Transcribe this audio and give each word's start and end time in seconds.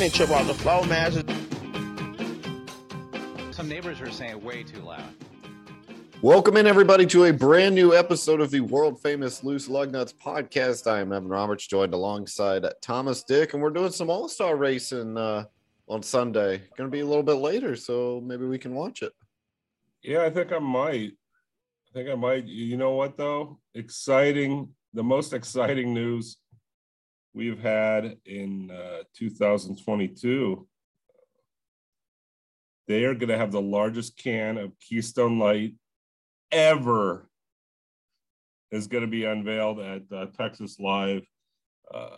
man. 0.00 0.10
He 0.10 0.16
trip 0.16 0.30
off 0.30 0.46
the 0.46 0.54
floor, 0.54 0.86
man. 0.86 1.12
Just- 1.12 1.28
Some 3.54 3.68
neighbors 3.68 4.00
are 4.00 4.10
saying 4.10 4.42
way 4.42 4.62
too 4.62 4.80
loud. 4.80 5.02
Welcome 6.22 6.56
in, 6.56 6.66
everybody, 6.66 7.06
to 7.06 7.24
a 7.24 7.32
brand 7.32 7.74
new 7.74 7.94
episode 7.94 8.40
of 8.40 8.50
the 8.50 8.60
world 8.60 9.00
famous 9.02 9.44
Loose 9.44 9.68
Lug 9.68 9.92
Nuts 9.92 10.12
podcast. 10.12 10.90
I 10.90 11.00
am 11.00 11.12
Evan 11.12 11.28
Roberts, 11.28 11.66
joined 11.66 11.92
alongside 11.92 12.64
Thomas 12.80 13.22
Dick, 13.22 13.52
and 13.52 13.62
we're 13.62 13.70
doing 13.70 13.92
some 13.92 14.08
All 14.10 14.28
Star 14.28 14.56
racing 14.56 15.18
uh, 15.18 15.44
on 15.88 16.02
Sunday. 16.02 16.62
Going 16.76 16.90
to 16.90 16.94
be 16.94 17.00
a 17.00 17.06
little 17.06 17.22
bit 17.22 17.34
later, 17.34 17.76
so 17.76 18.22
maybe 18.24 18.46
we 18.46 18.58
can 18.58 18.74
watch 18.74 19.02
it. 19.02 19.12
Yeah, 20.02 20.22
I 20.22 20.30
think 20.30 20.52
I 20.52 20.58
might. 20.58 21.12
I 21.12 21.92
think 21.92 22.08
I 22.08 22.14
might. 22.14 22.46
You 22.46 22.76
know 22.78 22.92
what, 22.92 23.18
though? 23.18 23.58
Exciting. 23.74 24.70
The 24.94 25.04
most 25.04 25.32
exciting 25.34 25.92
news 25.94 26.38
we've 27.34 27.60
had 27.60 28.16
in 28.24 28.70
uh, 28.70 29.02
2022. 29.16 30.66
They 32.88 33.04
are 33.04 33.14
going 33.14 33.28
to 33.28 33.38
have 33.38 33.52
the 33.52 33.60
largest 33.60 34.16
can 34.16 34.58
of 34.58 34.72
Keystone 34.80 35.38
Light 35.38 35.74
ever 36.50 37.28
is 38.72 38.86
going 38.86 39.02
to 39.02 39.10
be 39.10 39.24
unveiled 39.24 39.80
at 39.80 40.02
uh, 40.12 40.26
Texas 40.36 40.78
Live 40.78 41.22
uh, 41.92 42.16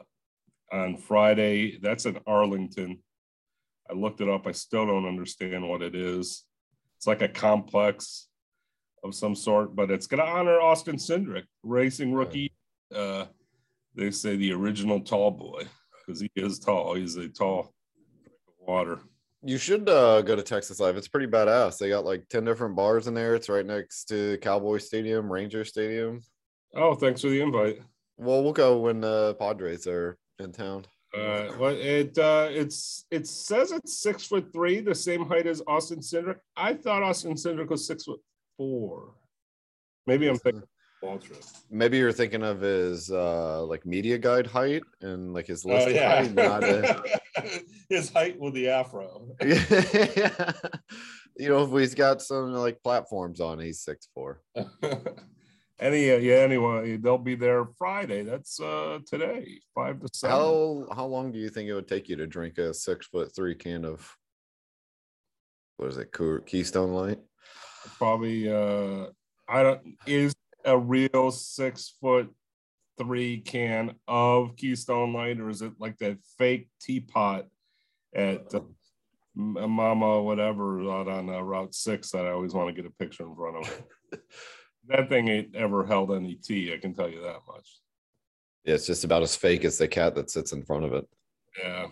on 0.72 0.96
Friday. 0.96 1.78
That's 1.80 2.06
in 2.06 2.18
Arlington. 2.26 2.98
I 3.90 3.94
looked 3.94 4.20
it 4.20 4.28
up. 4.28 4.46
I 4.46 4.52
still 4.52 4.86
don't 4.86 5.06
understand 5.06 5.68
what 5.68 5.82
it 5.82 5.94
is. 5.94 6.44
It's 6.96 7.06
like 7.06 7.22
a 7.22 7.28
complex 7.28 8.28
of 9.04 9.14
some 9.14 9.34
sort, 9.34 9.74
but 9.74 9.90
it's 9.90 10.06
going 10.06 10.24
to 10.24 10.30
honor 10.30 10.60
Austin 10.60 10.96
Cindric, 10.96 11.44
racing 11.62 12.12
rookie. 12.12 12.52
Uh, 12.94 13.26
they 13.94 14.10
say 14.10 14.36
the 14.36 14.52
original 14.52 15.00
tall 15.00 15.30
boy 15.30 15.62
because 16.06 16.20
he 16.20 16.30
is 16.36 16.58
tall. 16.58 16.94
He's 16.94 17.16
a 17.16 17.28
tall 17.28 17.74
water. 18.58 19.00
You 19.44 19.58
should 19.58 19.88
uh, 19.88 20.22
go 20.22 20.36
to 20.36 20.42
Texas 20.42 20.78
Live. 20.78 20.96
It's 20.96 21.08
pretty 21.08 21.26
badass. 21.26 21.78
They 21.78 21.88
got 21.88 22.04
like 22.04 22.28
10 22.28 22.44
different 22.44 22.76
bars 22.76 23.08
in 23.08 23.14
there. 23.14 23.34
It's 23.34 23.48
right 23.48 23.66
next 23.66 24.04
to 24.04 24.38
Cowboy 24.40 24.78
Stadium, 24.78 25.30
Ranger 25.30 25.64
Stadium. 25.64 26.20
Oh, 26.74 26.94
thanks 26.94 27.22
for 27.22 27.28
the 27.28 27.40
invite. 27.40 27.80
Well, 28.16 28.44
we'll 28.44 28.52
go 28.52 28.78
when 28.78 29.00
the 29.00 29.34
Padres 29.40 29.86
are 29.86 30.16
in 30.38 30.52
town. 30.52 30.84
Uh, 31.14 31.52
well, 31.58 31.76
it 31.76 32.16
uh, 32.16 32.48
it's 32.50 33.04
it 33.10 33.26
says 33.26 33.70
it's 33.70 33.98
six 34.00 34.24
foot 34.24 34.50
three, 34.50 34.80
the 34.80 34.94
same 34.94 35.26
height 35.26 35.46
as 35.46 35.60
Austin 35.66 35.98
Cindric. 35.98 36.38
I 36.56 36.72
thought 36.72 37.02
Austin 37.02 37.34
Cindric 37.34 37.68
was 37.68 37.86
six 37.86 38.04
foot 38.04 38.20
four. 38.56 39.12
Maybe 40.06 40.26
I'm 40.26 40.38
thinking. 40.38 40.62
Maybe 41.70 41.98
you're 41.98 42.12
thinking 42.12 42.42
of 42.42 42.60
his 42.60 43.10
uh, 43.10 43.64
like 43.64 43.84
media 43.86 44.18
guide 44.18 44.46
height 44.46 44.82
and 45.00 45.32
like 45.34 45.46
his 45.46 45.64
Oh 45.64 45.70
list 45.70 45.90
yeah, 45.90 46.24
height, 46.36 46.62
a- 46.64 47.60
his 47.88 48.10
height 48.10 48.38
with 48.38 48.54
the 48.54 48.68
afro. 48.68 49.28
yeah. 49.42 50.52
you 51.36 51.48
know, 51.48 51.64
if 51.64 51.70
he's 51.72 51.94
got 51.94 52.22
some 52.22 52.52
like 52.52 52.82
platforms 52.82 53.40
on, 53.40 53.58
he's 53.58 53.80
six 53.80 54.08
four. 54.14 54.42
Any 55.80 56.12
uh, 56.12 56.18
yeah, 56.18 56.36
anyway, 56.36 56.96
they'll 56.96 57.18
be 57.18 57.34
there 57.34 57.66
Friday. 57.76 58.22
That's 58.22 58.60
uh 58.60 59.00
today, 59.04 59.58
five 59.74 59.98
to 60.00 60.08
seven. 60.12 60.36
How 60.36 60.86
how 60.94 61.06
long 61.06 61.32
do 61.32 61.40
you 61.40 61.48
think 61.48 61.68
it 61.68 61.74
would 61.74 61.88
take 61.88 62.08
you 62.08 62.14
to 62.16 62.26
drink 62.26 62.58
a 62.58 62.72
six 62.72 63.06
foot 63.06 63.34
three 63.34 63.56
can 63.56 63.84
of 63.84 64.08
what 65.78 65.88
is 65.88 65.96
it, 65.96 66.14
Keystone 66.46 66.92
Light? 66.92 67.18
Probably 67.98 68.52
uh 68.52 69.06
I 69.48 69.62
don't 69.64 69.96
is 70.06 70.34
a 70.64 70.76
real 70.76 71.30
six 71.30 71.94
foot 72.00 72.32
three 72.98 73.40
can 73.40 73.94
of 74.06 74.56
Keystone 74.56 75.12
Light, 75.12 75.40
or 75.40 75.48
is 75.48 75.62
it 75.62 75.72
like 75.78 75.98
that 75.98 76.18
fake 76.38 76.68
teapot 76.80 77.46
at 78.14 78.52
M- 78.54 79.70
Mama 79.70 80.22
whatever 80.22 80.80
out 80.90 81.08
on 81.08 81.28
uh, 81.28 81.40
Route 81.40 81.74
Six 81.74 82.10
that 82.10 82.26
I 82.26 82.30
always 82.30 82.54
want 82.54 82.68
to 82.68 82.82
get 82.82 82.90
a 82.90 82.94
picture 82.94 83.24
in 83.24 83.34
front 83.34 83.56
of? 83.56 83.82
that 84.88 85.08
thing 85.08 85.28
ain't 85.28 85.56
ever 85.56 85.84
held 85.84 86.12
any 86.12 86.34
tea. 86.34 86.72
I 86.72 86.78
can 86.78 86.94
tell 86.94 87.08
you 87.08 87.22
that 87.22 87.40
much. 87.48 87.80
Yeah, 88.64 88.74
it's 88.74 88.86
just 88.86 89.04
about 89.04 89.22
as 89.22 89.34
fake 89.34 89.64
as 89.64 89.78
the 89.78 89.88
cat 89.88 90.14
that 90.14 90.30
sits 90.30 90.52
in 90.52 90.64
front 90.64 90.84
of 90.84 90.92
it. 90.92 91.08
Yeah. 91.62 91.86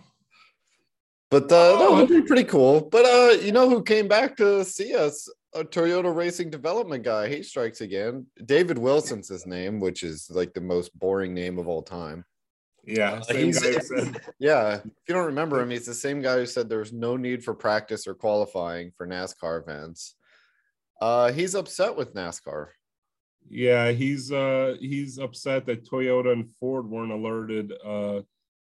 But 1.29 1.51
uh, 1.51 1.55
Oh, 1.77 1.79
that 1.79 1.91
would 1.91 2.09
be 2.09 2.27
pretty 2.27 2.43
cool. 2.43 2.81
But 2.81 3.05
uh, 3.05 3.41
you 3.41 3.51
know 3.51 3.69
who 3.69 3.83
came 3.83 4.07
back 4.07 4.37
to 4.37 4.63
see 4.63 4.95
us? 4.95 5.29
A 5.53 5.63
Toyota 5.63 6.13
Racing 6.15 6.49
Development 6.49 7.03
guy. 7.03 7.27
He 7.27 7.43
strikes 7.43 7.81
again. 7.81 8.25
David 8.45 8.77
Wilson's 8.77 9.27
his 9.27 9.45
name, 9.45 9.79
which 9.79 10.01
is 10.03 10.29
like 10.31 10.53
the 10.53 10.61
most 10.61 10.97
boring 10.97 11.33
name 11.33 11.59
of 11.59 11.67
all 11.67 11.81
time. 11.81 12.23
Yeah. 12.85 13.13
Uh, 13.13 13.21
Same 13.21 13.45
he's- 13.47 13.59
guy 13.61 13.71
who 13.73 13.79
said 13.81 14.21
Yeah, 14.39 14.75
if 14.75 14.83
you 15.07 15.13
don't 15.13 15.25
remember 15.25 15.59
him, 15.61 15.69
he's 15.69 15.85
the 15.85 15.93
same 15.93 16.21
guy 16.21 16.37
who 16.37 16.45
said 16.45 16.69
there's 16.69 16.93
no 16.93 17.17
need 17.17 17.43
for 17.43 17.53
practice 17.53 18.07
or 18.07 18.13
qualifying 18.13 18.91
for 18.97 19.05
NASCAR 19.05 19.61
events. 19.61 20.15
Uh, 21.01 21.31
he's 21.31 21.55
upset 21.55 21.95
with 21.97 22.13
NASCAR. 22.15 22.67
Yeah, 23.49 23.91
he's 23.91 24.31
uh 24.31 24.75
he's 24.79 25.17
upset 25.17 25.65
that 25.65 25.83
Toyota 25.89 26.31
and 26.31 26.47
Ford 26.59 26.87
weren't 26.87 27.11
alerted 27.11 27.73
uh 27.83 28.21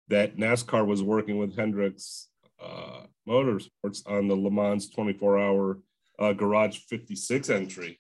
that 0.10 0.38
NASCAR 0.38 0.86
was 0.86 1.02
working 1.02 1.38
with 1.40 1.56
Hendricks 1.58 2.28
uh 2.64 3.06
Motorsports 3.28 4.08
on 4.08 4.28
the 4.28 4.36
Le 4.36 4.52
Mans 4.52 4.90
24-hour 4.96 5.80
uh, 6.22 6.34
Garage 6.34 6.78
56 6.90 7.50
entry 7.50 8.00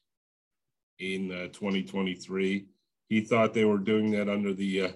in 0.99 1.31
uh, 1.31 1.47
2023. 1.47 2.67
He 3.09 3.21
thought 3.21 3.53
they 3.53 3.65
were 3.65 3.77
doing 3.77 4.11
that 4.11 4.29
under 4.29 4.53
the 4.53 4.81
uh 4.81 4.91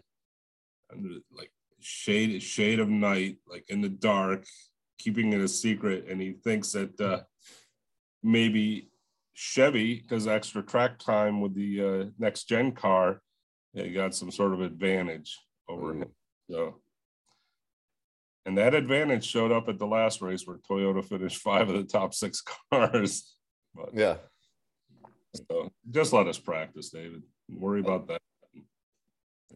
under 0.92 1.16
like 1.32 1.52
shade 1.82 2.42
shade 2.42 2.80
of 2.80 2.88
night, 2.88 3.38
like 3.48 3.66
in 3.68 3.82
the 3.82 3.90
dark, 3.90 4.46
keeping 5.00 5.34
it 5.34 5.42
a 5.42 5.48
secret, 5.48 6.06
and 6.10 6.22
he 6.22 6.34
thinks 6.34 6.72
that 6.72 7.02
uh 7.02 7.22
maybe 8.24 8.90
Chevy, 9.34 9.96
because 9.96 10.28
extra 10.28 10.64
track 10.64 10.98
time 10.98 11.42
with 11.42 11.54
the 11.54 11.84
uh, 11.84 12.06
next 12.18 12.46
gen 12.46 12.72
car, 12.72 13.22
they 13.74 13.90
got 13.90 14.16
some 14.16 14.32
sort 14.32 14.54
of 14.54 14.62
advantage 14.62 15.38
over 15.68 15.94
him. 15.94 16.06
So, 16.50 16.80
and 18.46 18.58
that 18.58 18.74
advantage 18.74 19.26
showed 19.26 19.52
up 19.52 19.70
at 19.70 19.80
the 19.80 19.88
last 19.88 20.22
race 20.22 20.46
where 20.46 20.58
Toyota 20.58 21.04
finished 21.04 21.38
five 21.42 21.70
of 21.70 21.76
the 21.76 21.84
top 21.84 22.14
six 22.14 22.42
cars. 22.72 23.36
But 23.74 23.90
Yeah, 23.94 24.18
so 25.50 25.72
just 25.92 26.14
let 26.14 26.28
us 26.28 26.38
practice, 26.38 26.90
David. 26.90 27.24
Don't 27.50 27.60
worry 27.60 27.82
about 27.82 28.08
that. 28.08 28.22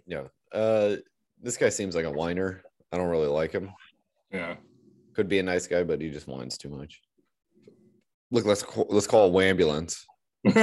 yeah. 0.05 0.23
Uh, 0.53 0.97
this 1.41 1.57
guy 1.57 1.69
seems 1.69 1.95
like 1.95 2.05
a 2.05 2.11
whiner. 2.11 2.61
I 2.91 2.97
don't 2.97 3.09
really 3.09 3.27
like 3.27 3.51
him. 3.51 3.71
Yeah. 4.31 4.55
Could 5.13 5.29
be 5.29 5.39
a 5.39 5.43
nice 5.43 5.67
guy, 5.67 5.83
but 5.83 6.01
he 6.01 6.09
just 6.09 6.27
whines 6.27 6.57
too 6.57 6.69
much. 6.69 7.01
Look, 8.31 8.45
let's 8.45 8.63
call, 8.63 8.87
let's 8.89 9.07
call 9.07 9.39
a 9.39 9.43
ambulance. 9.43 10.05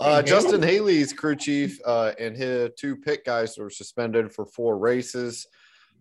uh, 0.00 0.22
Justin 0.22 0.62
Haley's 0.62 1.12
crew 1.12 1.36
chief 1.36 1.80
uh, 1.84 2.12
and 2.18 2.36
his 2.36 2.70
two 2.76 2.96
pit 2.96 3.22
guys 3.24 3.56
were 3.56 3.70
suspended 3.70 4.32
for 4.32 4.46
four 4.46 4.78
races. 4.78 5.46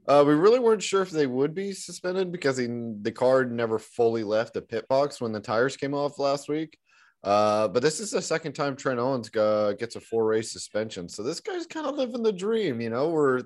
Uh, 0.08 0.24
we 0.26 0.34
really 0.34 0.60
weren't 0.60 0.84
sure 0.84 1.02
if 1.02 1.10
they 1.10 1.28
would 1.28 1.56
be 1.56 1.72
suspended 1.72 2.32
because 2.32 2.58
he, 2.58 2.68
the 3.02 3.12
car 3.12 3.44
never 3.46 3.80
fully 3.80 4.24
left 4.24 4.54
the 4.54 4.62
pit 4.62 4.88
box 4.88 5.20
when 5.20 5.32
the 5.32 5.40
tires 5.40 5.78
came 5.78 5.94
off 5.94 6.20
last 6.20 6.48
week. 6.48 6.78
Uh, 7.24 7.68
but 7.68 7.82
this 7.82 8.00
is 8.00 8.12
the 8.12 8.22
second 8.22 8.54
time 8.54 8.76
Trent 8.76 9.00
Owens 9.00 9.36
uh, 9.36 9.74
gets 9.80 9.96
a 9.96 10.00
four 10.00 10.26
race 10.26 10.52
suspension. 10.52 11.10
So 11.10 11.24
this 11.24 11.40
guy's 11.40 11.66
kind 11.66 11.88
of 11.88 11.96
living 11.96 12.22
the 12.22 12.32
dream. 12.32 12.80
You 12.80 12.92
know, 12.92 13.10
we're 13.10 13.42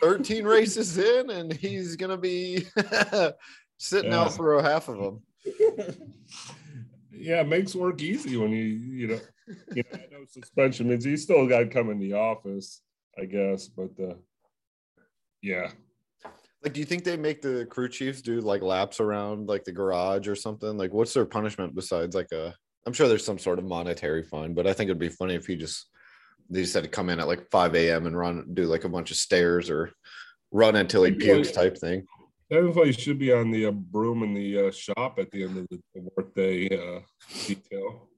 13 0.00 0.44
races 0.44 0.96
in 0.96 1.30
and 1.30 1.52
he's 1.52 1.96
going 1.96 2.10
to 2.10 2.16
be 2.16 2.66
sitting 3.78 4.12
Yeah. 4.12 4.20
out 4.20 4.36
for 4.36 4.54
a 4.58 4.62
half 4.62 4.88
of 4.88 4.98
them. 4.98 5.22
Yeah, 7.18 7.40
it 7.40 7.48
makes 7.48 7.74
work 7.74 8.00
easy 8.02 8.36
when 8.36 8.50
you 8.52 8.64
you 8.64 9.06
know 9.08 9.20
you 9.74 9.82
know 9.92 9.98
no 10.10 10.24
suspension 10.28 10.88
means 10.88 11.04
he 11.04 11.16
still 11.16 11.46
got 11.46 11.60
to 11.60 11.66
come 11.66 11.90
in 11.90 11.98
the 11.98 12.14
office, 12.14 12.82
I 13.18 13.24
guess. 13.24 13.68
But 13.68 13.90
uh, 14.02 14.14
yeah, 15.42 15.70
Like, 16.62 16.72
do 16.72 16.80
you 16.80 16.86
think 16.86 17.04
they 17.04 17.16
make 17.16 17.42
the 17.42 17.66
crew 17.70 17.88
chiefs 17.88 18.22
do 18.22 18.40
like 18.40 18.62
laps 18.62 19.00
around 19.00 19.48
like 19.48 19.64
the 19.64 19.72
garage 19.72 20.28
or 20.28 20.34
something? 20.34 20.76
Like, 20.76 20.92
what's 20.92 21.14
their 21.14 21.26
punishment 21.26 21.74
besides 21.74 22.14
like 22.14 22.32
a? 22.32 22.54
I'm 22.86 22.92
sure 22.92 23.08
there's 23.08 23.24
some 23.24 23.38
sort 23.38 23.58
of 23.58 23.64
monetary 23.64 24.22
fine, 24.22 24.54
but 24.54 24.66
I 24.66 24.72
think 24.72 24.88
it'd 24.88 24.98
be 24.98 25.08
funny 25.08 25.34
if 25.34 25.46
he 25.46 25.56
just 25.56 25.86
they 26.48 26.62
just 26.62 26.74
had 26.74 26.84
to 26.84 26.90
come 26.90 27.08
in 27.08 27.20
at 27.20 27.26
like 27.26 27.50
5 27.50 27.74
a.m. 27.74 28.06
and 28.06 28.16
run 28.16 28.46
do 28.54 28.64
like 28.64 28.84
a 28.84 28.88
bunch 28.88 29.10
of 29.10 29.16
stairs 29.16 29.70
or 29.70 29.92
run 30.52 30.76
until 30.76 31.04
he 31.04 31.12
pukes 31.12 31.50
type 31.50 31.76
thing. 31.78 32.06
Everybody 32.50 32.92
should 32.92 33.18
be 33.18 33.32
on 33.32 33.50
the 33.50 33.66
uh, 33.66 33.70
broom 33.72 34.22
in 34.22 34.32
the 34.32 34.68
uh, 34.68 34.70
shop 34.70 35.18
at 35.18 35.30
the 35.32 35.42
end 35.42 35.58
of 35.58 35.66
the, 35.68 35.80
the 35.94 36.08
workday 36.16 36.68
uh, 36.68 37.00
detail. 37.44 38.08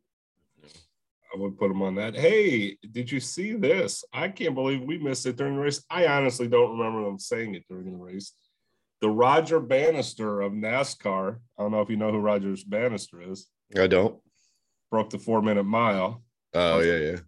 I 1.34 1.38
would 1.38 1.58
put 1.58 1.69
them 1.69 1.82
on 1.82 1.94
that. 1.94 2.14
Hey, 2.14 2.76
did 2.90 3.10
you 3.10 3.20
see 3.20 3.54
this? 3.54 4.04
I 4.12 4.28
can't 4.28 4.54
believe 4.54 4.82
we 4.82 4.98
missed 4.98 5.26
it 5.26 5.36
during 5.36 5.56
the 5.56 5.62
race. 5.62 5.82
I 5.90 6.06
honestly 6.06 6.48
don't 6.48 6.78
remember 6.78 7.04
them 7.04 7.19
saying 7.19 7.54
it 7.54 7.64
during 7.69 7.90
the 7.90 7.96
race. 7.96 8.32
The 9.00 9.10
Roger 9.10 9.60
Bannister 9.60 10.40
of 10.40 10.52
NASCAR. 10.52 11.38
I 11.58 11.62
don't 11.62 11.72
know 11.72 11.81
if 11.81 11.90
you 11.90 11.96
know 11.96 12.12
who 12.12 12.19
Rogers 12.19 12.64
Bannister 12.64 13.22
is. 13.22 13.46
I 13.78 13.86
don't. 13.86 14.19
Broke 14.90 15.10
the 15.10 15.19
four 15.19 15.40
minute 15.42 15.64
mile. 15.64 16.22
Oh 16.54 16.81
yeah, 16.81 16.96
yeah. 16.96 17.19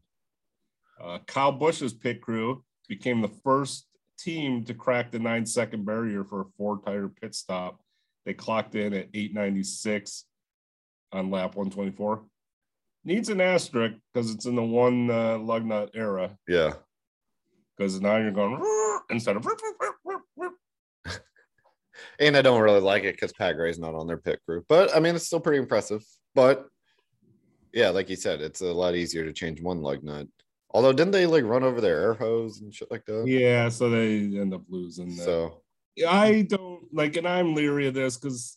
Uh, 1.02 1.18
Kyle 1.26 1.52
Busch's 1.52 1.94
pit 1.94 2.20
crew 2.20 2.64
became 2.88 3.20
the 3.20 3.28
first 3.28 3.86
team 4.22 4.64
to 4.64 4.74
crack 4.74 5.10
the 5.10 5.18
nine 5.18 5.46
second 5.46 5.84
barrier 5.84 6.24
for 6.24 6.42
a 6.42 6.46
four 6.56 6.80
tire 6.84 7.08
pit 7.08 7.34
stop. 7.34 7.80
They 8.26 8.34
clocked 8.34 8.74
in 8.74 8.92
at 8.92 9.08
896 9.14 10.24
on 11.12 11.30
lap 11.30 11.56
124. 11.56 12.22
Needs 13.04 13.30
an 13.30 13.40
asterisk 13.40 13.96
because 14.12 14.30
it's 14.30 14.46
in 14.46 14.54
the 14.54 14.62
one 14.62 15.10
uh, 15.10 15.38
lug 15.38 15.64
nut 15.64 15.90
era. 15.94 16.36
Yeah. 16.46 16.74
Because 17.76 18.00
now 18.00 18.18
you're 18.18 18.30
going 18.30 18.62
instead 19.10 19.36
of. 19.36 19.46
and 22.18 22.36
I 22.36 22.42
don't 22.42 22.60
really 22.60 22.80
like 22.80 23.04
it 23.04 23.14
because 23.14 23.32
Pat 23.32 23.56
Gray's 23.56 23.78
not 23.78 23.94
on 23.94 24.06
their 24.06 24.18
pit 24.18 24.40
crew. 24.46 24.64
But 24.68 24.94
I 24.94 25.00
mean, 25.00 25.16
it's 25.16 25.26
still 25.26 25.40
pretty 25.40 25.58
impressive. 25.58 26.04
But 26.34 26.66
yeah, 27.72 27.88
like 27.88 28.10
you 28.10 28.16
said, 28.16 28.40
it's 28.40 28.60
a 28.60 28.66
lot 28.66 28.94
easier 28.94 29.24
to 29.24 29.32
change 29.32 29.62
one 29.62 29.80
lug 29.80 30.02
nut. 30.02 30.26
Although, 30.72 30.92
didn't 30.92 31.12
they 31.12 31.26
like 31.26 31.44
run 31.44 31.64
over 31.64 31.80
their 31.80 32.00
air 32.00 32.14
hose 32.14 32.60
and 32.60 32.72
shit 32.74 32.90
like 32.90 33.04
that? 33.06 33.26
Yeah, 33.26 33.68
so 33.68 33.90
they 33.90 34.18
end 34.18 34.54
up 34.54 34.62
losing. 34.68 35.08
That. 35.16 35.24
So 35.24 35.62
I 36.08 36.46
don't 36.48 36.82
like, 36.92 37.16
and 37.16 37.26
I'm 37.26 37.54
leery 37.54 37.88
of 37.88 37.94
this 37.94 38.16
because, 38.16 38.56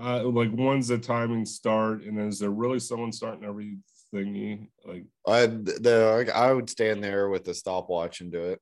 uh, 0.00 0.24
like, 0.24 0.50
when's 0.50 0.88
the 0.88 0.98
timing 0.98 1.46
start, 1.46 2.02
and 2.02 2.18
is 2.20 2.38
there 2.38 2.50
really 2.50 2.80
someone 2.80 3.12
starting 3.12 3.44
every 3.44 3.78
thingy? 4.12 4.68
Like, 4.84 5.04
I 5.26 5.46
the 5.46 6.32
I 6.34 6.52
would 6.52 6.68
stand 6.68 7.02
there 7.02 7.28
with 7.28 7.44
the 7.44 7.54
stopwatch 7.54 8.20
and 8.20 8.32
do 8.32 8.40
it. 8.40 8.60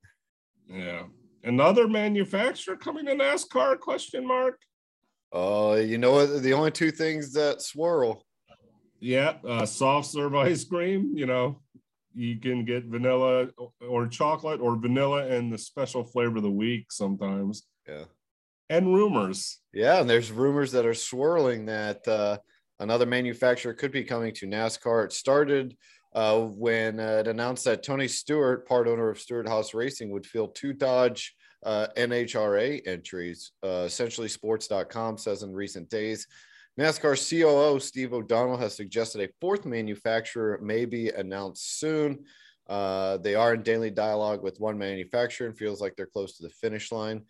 Yeah, 0.68 1.04
another 1.42 1.88
manufacturer 1.88 2.76
coming 2.76 3.06
to 3.06 3.12
NASCAR? 3.12 3.78
Question 3.78 4.26
mark. 4.26 4.60
Oh, 5.32 5.72
uh, 5.72 5.76
you 5.76 5.98
know 5.98 6.12
what? 6.12 6.42
The 6.42 6.52
only 6.52 6.70
two 6.70 6.90
things 6.90 7.32
that 7.32 7.62
swirl. 7.62 8.24
Yeah, 9.00 9.34
uh, 9.46 9.64
soft 9.64 10.08
serve 10.08 10.34
ice 10.34 10.64
cream. 10.64 11.12
You 11.14 11.26
know, 11.26 11.60
you 12.14 12.38
can 12.40 12.64
get 12.64 12.84
vanilla 12.84 13.48
or 13.80 14.06
chocolate 14.06 14.60
or 14.60 14.76
vanilla 14.76 15.26
and 15.26 15.52
the 15.52 15.58
special 15.58 16.04
flavor 16.04 16.38
of 16.38 16.42
the 16.42 16.50
week 16.50 16.90
sometimes. 16.90 17.64
Yeah. 17.86 18.04
And 18.70 18.94
rumors. 18.94 19.60
Yeah, 19.72 20.00
and 20.00 20.10
there's 20.10 20.30
rumors 20.30 20.72
that 20.72 20.84
are 20.84 20.94
swirling 20.94 21.66
that 21.66 22.06
uh, 22.06 22.38
another 22.80 23.06
manufacturer 23.06 23.72
could 23.72 23.92
be 23.92 24.04
coming 24.04 24.34
to 24.34 24.46
NASCAR. 24.46 25.06
It 25.06 25.12
started 25.12 25.76
uh, 26.14 26.40
when 26.40 27.00
uh, 27.00 27.18
it 27.20 27.28
announced 27.28 27.64
that 27.64 27.82
Tony 27.82 28.08
Stewart, 28.08 28.66
part 28.66 28.88
owner 28.88 29.08
of 29.08 29.20
Stewart-Haas 29.20 29.72
Racing, 29.72 30.10
would 30.10 30.26
field 30.26 30.54
two 30.54 30.72
Dodge 30.72 31.34
uh, 31.64 31.86
NHRA 31.96 32.86
entries. 32.86 33.52
Uh, 33.64 33.84
essentially, 33.86 34.28
sports.com 34.28 35.18
says 35.18 35.42
in 35.42 35.52
recent 35.52 35.88
days 35.88 36.26
NASCAR 36.78 37.16
COO 37.16 37.80
Steve 37.80 38.12
O'Donnell 38.12 38.56
has 38.56 38.76
suggested 38.76 39.20
a 39.20 39.32
fourth 39.40 39.66
manufacturer 39.66 40.60
may 40.62 40.84
be 40.84 41.08
announced 41.08 41.80
soon. 41.80 42.24
Uh, 42.68 43.16
they 43.16 43.34
are 43.34 43.54
in 43.54 43.62
daily 43.62 43.90
dialogue 43.90 44.44
with 44.44 44.60
one 44.60 44.78
manufacturer 44.78 45.48
and 45.48 45.58
feels 45.58 45.80
like 45.80 45.96
they're 45.96 46.06
close 46.06 46.36
to 46.36 46.44
the 46.44 46.50
finish 46.50 46.92
line. 46.92 47.22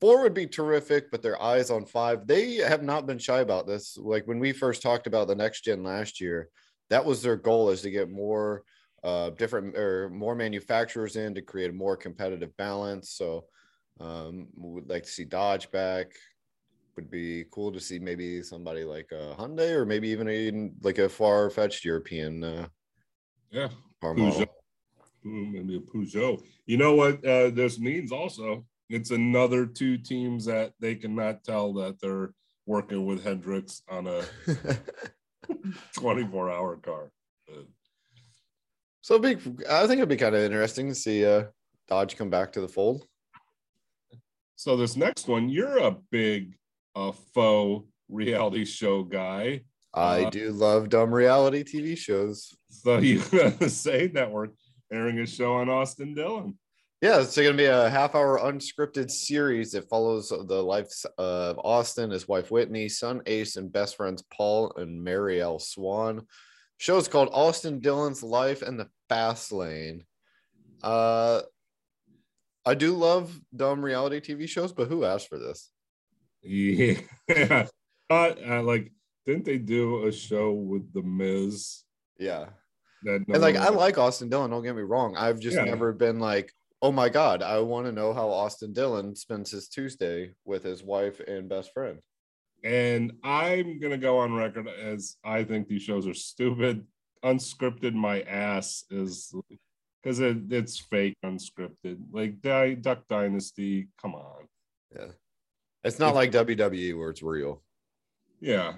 Four 0.00 0.22
would 0.22 0.32
be 0.32 0.46
terrific, 0.46 1.10
but 1.10 1.20
their 1.20 1.40
eyes 1.42 1.70
on 1.70 1.84
five. 1.84 2.26
They 2.26 2.54
have 2.56 2.82
not 2.82 3.04
been 3.04 3.18
shy 3.18 3.40
about 3.40 3.66
this. 3.66 3.98
Like 3.98 4.26
when 4.26 4.38
we 4.38 4.52
first 4.52 4.80
talked 4.80 5.06
about 5.06 5.28
the 5.28 5.34
next 5.34 5.64
gen 5.64 5.82
last 5.82 6.18
year, 6.18 6.48
that 6.88 7.04
was 7.04 7.20
their 7.20 7.36
goal 7.36 7.68
is 7.68 7.82
to 7.82 7.90
get 7.90 8.08
more 8.08 8.62
uh, 9.04 9.30
different 9.30 9.76
or 9.76 10.08
more 10.08 10.34
manufacturers 10.34 11.16
in 11.16 11.34
to 11.34 11.42
create 11.42 11.70
a 11.70 11.74
more 11.74 11.96
competitive 11.96 12.56
balance. 12.56 13.10
So 13.10 13.44
um, 14.00 14.48
would 14.54 14.88
like 14.88 15.02
to 15.02 15.10
see 15.10 15.24
Dodge 15.24 15.70
back, 15.70 16.12
would 16.98 17.10
be 17.12 17.44
cool 17.52 17.70
to 17.70 17.78
see 17.78 18.00
maybe 18.00 18.42
somebody 18.42 18.82
like 18.82 19.12
a 19.12 19.36
Hyundai 19.38 19.70
or 19.70 19.86
maybe 19.86 20.08
even 20.08 20.28
a 20.28 20.72
like 20.82 20.98
a 20.98 21.08
far 21.08 21.48
fetched 21.48 21.84
European. 21.84 22.42
Uh, 22.42 22.66
yeah, 23.52 23.68
car 24.00 24.14
model. 24.14 24.46
maybe 25.22 25.76
a 25.76 25.80
Peugeot. 25.80 26.42
You 26.66 26.76
know 26.76 26.96
what 26.96 27.24
uh, 27.24 27.50
this 27.50 27.78
means? 27.78 28.10
Also, 28.10 28.66
it's 28.90 29.12
another 29.12 29.64
two 29.64 29.96
teams 29.96 30.44
that 30.46 30.72
they 30.80 30.96
cannot 30.96 31.44
tell 31.44 31.72
that 31.74 32.00
they're 32.00 32.32
working 32.66 33.06
with 33.06 33.22
Hendricks 33.22 33.82
on 33.88 34.08
a 34.08 34.24
24 35.94 36.50
hour 36.50 36.78
car. 36.78 37.12
So 39.02 39.20
big. 39.20 39.38
I 39.70 39.86
think 39.86 39.98
it'd 39.98 40.08
be 40.08 40.16
kind 40.16 40.34
of 40.34 40.42
interesting 40.42 40.88
to 40.88 40.96
see 40.96 41.24
uh, 41.24 41.44
Dodge 41.86 42.16
come 42.16 42.28
back 42.28 42.50
to 42.54 42.60
the 42.60 42.68
fold. 42.68 43.06
So 44.56 44.76
this 44.76 44.96
next 44.96 45.28
one, 45.28 45.48
you're 45.48 45.78
a 45.78 45.96
big 46.10 46.57
a 46.98 47.12
faux 47.12 47.86
reality 48.08 48.64
show 48.64 49.04
guy. 49.04 49.62
I 49.94 50.24
uh, 50.24 50.30
do 50.30 50.50
love 50.50 50.88
dumb 50.88 51.14
reality 51.14 51.62
TV 51.62 51.96
shows. 51.96 52.56
So 52.68 52.98
you 52.98 53.20
have 53.20 53.58
the 53.58 53.70
Save 53.70 54.14
Network 54.14 54.50
airing 54.92 55.18
a 55.20 55.26
show 55.26 55.54
on 55.54 55.68
Austin 55.68 56.14
Dillon. 56.14 56.58
Yeah, 57.00 57.20
it's 57.20 57.36
going 57.36 57.52
to 57.52 57.56
be 57.56 57.66
a 57.66 57.88
half 57.88 58.16
hour 58.16 58.40
unscripted 58.40 59.08
series 59.08 59.70
that 59.72 59.88
follows 59.88 60.30
the 60.30 60.62
lives 60.62 61.06
of 61.16 61.56
Austin, 61.62 62.10
his 62.10 62.26
wife 62.26 62.50
Whitney, 62.50 62.88
son 62.88 63.22
Ace, 63.26 63.54
and 63.54 63.72
best 63.72 63.96
friends 63.96 64.24
Paul 64.36 64.72
and 64.76 65.06
Marielle 65.06 65.60
Swan. 65.60 66.26
Show 66.78 66.96
is 66.96 67.06
called 67.06 67.28
Austin 67.32 67.78
Dillon's 67.78 68.24
Life 68.24 68.62
and 68.62 68.80
the 68.80 68.88
Fast 69.08 69.52
Lane. 69.52 70.04
Uh, 70.82 71.42
I 72.66 72.74
do 72.74 72.94
love 72.94 73.40
dumb 73.54 73.84
reality 73.84 74.20
TV 74.20 74.48
shows, 74.48 74.72
but 74.72 74.88
who 74.88 75.04
asked 75.04 75.28
for 75.28 75.38
this? 75.38 75.70
Yeah. 76.42 76.94
uh, 78.10 78.62
like, 78.62 78.92
didn't 79.26 79.44
they 79.44 79.58
do 79.58 80.06
a 80.06 80.12
show 80.12 80.52
with 80.52 80.92
The 80.92 81.02
Miz? 81.02 81.84
Yeah. 82.18 82.46
That 83.02 83.28
no 83.28 83.34
and 83.34 83.42
like, 83.42 83.56
I 83.56 83.68
like 83.68 83.98
Austin 83.98 84.28
Dillon. 84.28 84.50
Don't 84.50 84.62
get 84.62 84.74
me 84.74 84.82
wrong. 84.82 85.16
I've 85.16 85.38
just 85.38 85.56
yeah. 85.56 85.64
never 85.64 85.92
been 85.92 86.18
like, 86.18 86.52
oh 86.82 86.92
my 86.92 87.08
God, 87.08 87.42
I 87.42 87.60
want 87.60 87.86
to 87.86 87.92
know 87.92 88.12
how 88.12 88.30
Austin 88.30 88.72
Dillon 88.72 89.14
spends 89.14 89.50
his 89.50 89.68
Tuesday 89.68 90.34
with 90.44 90.62
his 90.62 90.82
wife 90.82 91.20
and 91.20 91.48
best 91.48 91.72
friend. 91.72 91.98
And 92.64 93.12
I'm 93.22 93.78
going 93.78 93.92
to 93.92 93.98
go 93.98 94.18
on 94.18 94.34
record 94.34 94.68
as 94.68 95.16
I 95.24 95.44
think 95.44 95.68
these 95.68 95.82
shows 95.82 96.06
are 96.06 96.14
stupid. 96.14 96.86
Unscripted, 97.24 97.94
my 97.94 98.22
ass 98.22 98.84
is 98.90 99.34
because 100.02 100.20
it, 100.20 100.38
it's 100.50 100.78
fake 100.78 101.16
unscripted. 101.24 101.98
Like 102.12 102.40
Duck 102.40 103.00
Dynasty, 103.08 103.88
come 104.00 104.14
on. 104.14 104.48
Yeah. 104.94 105.08
It's 105.84 105.98
not 105.98 106.14
like 106.14 106.32
WWE 106.32 106.98
where 106.98 107.10
it's 107.10 107.22
real. 107.22 107.62
Yeah. 108.40 108.74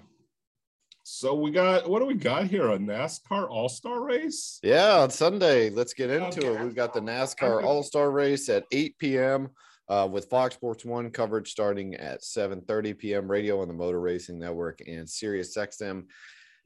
So 1.03 1.35
we 1.35 1.51
got 1.51 1.89
what 1.89 2.01
do 2.01 2.07
we 2.07 2.15
got 2.15 2.47
here? 2.47 2.71
A 2.71 2.79
NASCAR 2.79 3.49
All 3.51 3.69
Star 3.69 4.03
race? 4.03 4.61
Yeah, 4.63 4.99
on 4.99 5.11
Sunday. 5.11 5.71
Let's 5.71 5.95
get 5.95 6.11
into 6.11 6.47
okay. 6.47 6.49
it. 6.49 6.65
We've 6.65 6.75
got 6.75 6.95
the 6.95 7.01
NASCAR 7.01 7.65
All 7.65 7.83
Star 7.83 8.11
race 8.11 8.49
at 8.49 8.65
8 8.71 8.99
p.m. 8.99 9.49
Uh, 9.89 10.07
with 10.11 10.27
Fox 10.27 10.55
Sports 10.55 10.85
One 10.85 11.11
coverage 11.11 11.51
starting 11.51 11.95
at 11.97 12.21
7:30 12.21 12.97
p.m. 12.97 13.29
Radio 13.29 13.61
on 13.61 13.69
the 13.69 13.75
Motor 13.75 14.01
Racing 14.01 14.39
Network 14.39 14.81
and 14.87 15.09
Sirius 15.09 15.57
XM. 15.57 16.05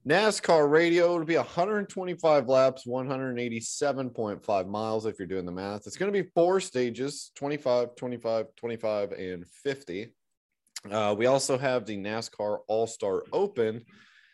NASCAR 0.06 0.70
radio 0.70 1.14
It'll 1.14 1.24
be 1.24 1.36
125 1.36 2.46
laps, 2.46 2.86
187.5 2.86 4.68
miles 4.68 5.06
if 5.06 5.18
you're 5.18 5.26
doing 5.26 5.46
the 5.46 5.52
math. 5.52 5.86
It's 5.86 5.96
going 5.96 6.12
to 6.12 6.22
be 6.22 6.28
four 6.34 6.60
stages 6.60 7.30
25, 7.36 7.96
25, 7.96 8.46
25, 8.54 9.12
and 9.12 9.46
50. 9.46 10.12
Uh, 10.90 11.14
we 11.16 11.26
also 11.26 11.56
have 11.56 11.86
the 11.86 11.96
NASCAR 11.96 12.58
All 12.68 12.86
Star 12.86 13.24
Open. 13.32 13.82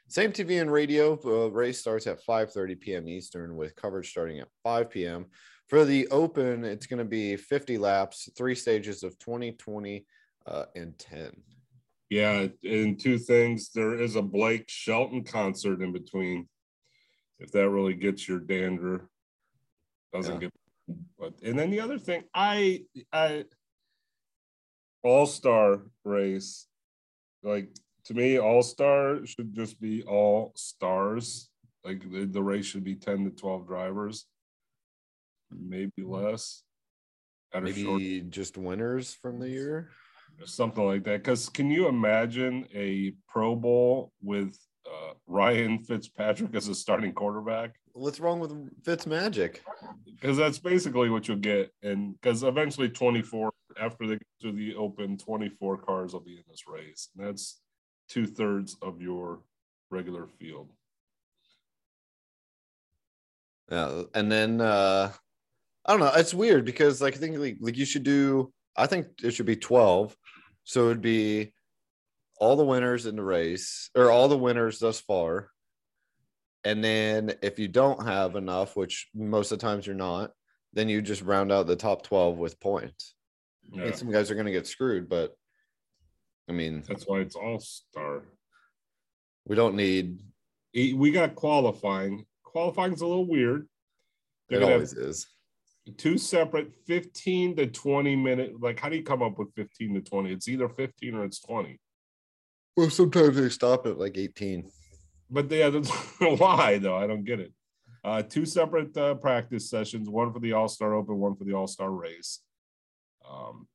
Same 0.09 0.33
TV 0.33 0.61
and 0.61 0.73
radio. 0.73 1.19
Uh, 1.25 1.51
race 1.51 1.79
starts 1.79 2.07
at 2.07 2.25
5:30 2.25 2.81
p.m. 2.81 3.09
Eastern 3.09 3.57
with 3.57 3.77
coverage 3.77 4.11
starting 4.11 4.41
at 4.41 4.49
5 4.65 4.91
p.m. 4.91 5.27
For 5.69 5.85
the 5.85 6.09
Open, 6.09 6.65
it's 6.65 6.87
going 6.87 6.99
to 6.99 7.05
be 7.05 7.37
50 7.37 7.79
laps, 7.79 8.29
three 8.37 8.57
stages 8.57 9.05
of 9.05 9.17
20, 9.21 9.53
20, 9.53 10.05
uh, 10.47 10.65
and 10.75 10.99
10. 10.99 11.31
Yeah, 12.09 12.49
and 12.65 12.99
two 12.99 13.19
things. 13.19 13.71
There 13.73 13.95
is 13.95 14.17
a 14.17 14.23
Blake 14.23 14.65
Shelton 14.69 15.23
concert 15.23 15.81
in 15.81 15.93
between. 15.93 16.49
If 17.39 17.53
that 17.53 17.71
really 17.71 17.95
gets 17.95 18.29
your 18.29 18.41
dander, 18.41 19.09
doesn't 20.13 20.43
yeah. 20.43 20.49
get. 20.49 20.99
But 21.17 21.35
and 21.45 21.57
then 21.57 21.71
the 21.71 21.79
other 21.79 21.99
thing, 21.99 22.25
I 22.35 22.83
I 23.13 23.45
all 25.03 25.27
star 25.27 25.83
race. 26.05 26.67
Like 27.43 27.69
to 28.05 28.15
me, 28.15 28.39
all 28.39 28.63
star 28.63 29.25
should 29.25 29.55
just 29.55 29.81
be 29.81 30.03
all 30.03 30.53
stars. 30.57 31.49
Like 31.85 32.03
the, 32.11 32.27
the 32.27 32.43
race 32.43 32.67
should 32.67 32.85
be 32.85 32.95
10 32.95 33.25
to 33.25 33.31
12 33.31 33.67
drivers, 33.67 34.27
maybe 35.51 36.03
less. 36.03 36.63
maybe 37.55 37.85
short... 37.85 38.31
just 38.31 38.59
winners 38.59 39.15
from 39.15 39.39
the 39.39 39.49
year. 39.49 39.91
Something 40.45 40.87
like 40.87 41.05
that. 41.05 41.23
Because 41.23 41.49
can 41.49 41.71
you 41.71 41.89
imagine 41.89 42.67
a 42.75 43.13
Pro 43.29 43.57
Bowl 43.57 44.13
with 44.23 44.57
uh, 44.87 45.15
Ryan 45.27 45.83
Fitzpatrick 45.83 46.55
as 46.55 46.69
a 46.69 46.75
starting 46.75 47.13
quarterback? 47.13 47.80
What's 47.93 48.21
wrong 48.21 48.41
with 48.41 48.53
Fitz 48.85 49.07
Magic? 49.07 49.63
Because 50.05 50.37
that's 50.37 50.59
basically 50.59 51.11
what 51.11 51.27
you'll 51.27 51.39
get, 51.39 51.73
and 51.83 52.15
because 52.15 52.43
eventually 52.43 52.89
24 52.89 53.51
after 53.81 54.07
they 54.07 54.15
get 54.15 54.27
to 54.43 54.53
the 54.53 54.75
open, 54.75 55.17
24 55.17 55.79
cars 55.79 56.13
will 56.13 56.21
be 56.21 56.37
in 56.37 56.45
this 56.49 56.67
race. 56.67 57.09
And 57.17 57.27
that's 57.27 57.61
two 58.09 58.27
thirds 58.27 58.77
of 58.83 59.01
your 59.01 59.41
regular 59.91 60.27
field. 60.39 60.71
Yeah, 63.71 64.03
and 64.15 64.31
then 64.31 64.61
uh 64.61 65.13
I 65.87 65.93
don't 65.93 66.01
know. 66.01 66.13
It's 66.15 66.35
weird 66.35 66.65
because 66.65 67.01
like 67.01 67.15
I 67.15 67.19
think 67.19 67.39
like, 67.39 67.57
like 67.61 67.77
you 67.77 67.85
should 67.85 68.03
do. 68.03 68.53
I 68.77 68.87
think 68.87 69.07
it 69.23 69.31
should 69.33 69.47
be 69.47 69.57
twelve. 69.57 70.17
So 70.65 70.87
it'd 70.87 71.01
be 71.01 71.53
all 72.39 72.57
the 72.57 72.65
winners 72.65 73.07
in 73.07 73.17
the 73.17 73.23
race 73.23 73.91
or 73.95 74.11
all 74.11 74.29
the 74.29 74.37
winners 74.37 74.79
thus 74.79 75.01
far. 75.01 75.51
And 76.65 76.85
then 76.85 77.33
if 77.43 77.59
you 77.59 77.69
don't 77.69 78.05
have 78.07 78.37
enough, 78.37 78.77
which 78.77 79.09
most 79.15 79.51
of 79.51 79.59
the 79.59 79.67
times 79.67 79.87
you're 79.87 79.97
not, 79.97 80.33
then 80.73 80.89
you 80.89 81.01
just 81.03 81.23
round 81.23 81.51
out 81.51 81.67
the 81.67 81.77
top 81.77 82.03
12 82.03 82.37
with 82.37 82.61
points. 82.61 83.15
Yeah, 83.73 83.85
And 83.85 83.95
some 83.97 84.11
guys 84.11 84.31
are 84.31 84.35
going 84.35 84.47
to 84.47 84.53
get 84.53 84.67
screwed, 84.67 85.09
but 85.09 85.35
I 86.49 86.53
mean, 86.53 86.83
that's 86.87 87.05
why 87.07 87.21
it's 87.21 87.37
all 87.37 87.61
star. 87.61 88.23
we 89.47 89.55
don't 89.55 89.77
need 89.77 90.21
We 90.75 91.13
got 91.13 91.35
qualifying. 91.35 92.27
Qualifying's 92.45 93.01
a 93.01 93.07
little 93.07 93.29
weird. 93.29 93.69
They're 94.49 94.61
it 94.61 94.65
always 94.65 94.93
is. 94.93 95.29
two 95.97 96.19
separate 96.19 96.73
15 96.87 97.57
to 97.57 97.67
20 97.69 98.17
minute. 98.17 98.61
Like, 98.61 98.81
how 98.81 98.89
do 98.89 98.97
you 98.97 99.05
come 99.05 99.23
up 99.23 99.39
with 99.39 99.55
15 99.55 99.95
to 99.95 100.01
20? 100.01 100.33
It's 100.33 100.49
either 100.49 100.69
15 100.69 101.15
or 101.15 101.25
it's 101.25 101.41
20. 101.41 101.79
Well, 102.77 102.91
sometimes 102.91 103.37
they 103.37 103.49
stop 103.49 103.87
at 103.87 103.99
like 103.99 104.19
18. 104.19 104.69
But 105.31 105.51
yeah, 105.51 105.71
why 106.21 106.79
though. 106.79 106.97
I 106.97 107.07
don't 107.07 107.25
get 107.25 107.41
it. 107.41 107.53
Uh, 108.03 108.23
two 108.23 108.47
separate 108.47 108.97
uh, 108.97 109.15
practice 109.15 109.69
sessions, 109.69 110.09
one 110.09 110.33
for 110.33 110.41
the 110.41 110.53
All 110.53 110.69
Star 110.69 110.95
Open, 110.95 111.17
one 111.19 111.37
for 111.37 111.45
the 111.45 111.53
All 111.53 111.67
Star 111.67 111.91
Race. 111.91 112.41
Um, 113.29 113.69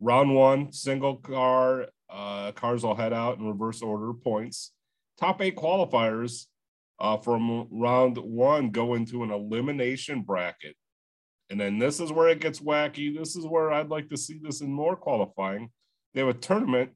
round 0.00 0.34
one, 0.34 0.72
single 0.72 1.16
car. 1.16 1.86
Uh, 2.08 2.52
cars 2.52 2.82
will 2.82 2.96
head 2.96 3.12
out 3.12 3.38
in 3.38 3.46
reverse 3.46 3.82
order 3.82 4.12
points. 4.12 4.72
Top 5.18 5.40
eight 5.42 5.56
qualifiers 5.56 6.46
uh, 6.98 7.18
from 7.18 7.68
round 7.70 8.16
one 8.18 8.70
go 8.70 8.94
into 8.94 9.22
an 9.22 9.30
elimination 9.30 10.22
bracket. 10.22 10.74
And 11.50 11.60
then 11.60 11.78
this 11.78 12.00
is 12.00 12.12
where 12.12 12.28
it 12.28 12.40
gets 12.40 12.60
wacky. 12.60 13.16
This 13.16 13.36
is 13.36 13.44
where 13.44 13.72
I'd 13.72 13.88
like 13.88 14.08
to 14.10 14.16
see 14.16 14.40
this 14.42 14.60
in 14.60 14.72
more 14.72 14.96
qualifying. 14.96 15.70
They 16.14 16.20
have 16.20 16.28
a 16.28 16.34
tournament. 16.34 16.92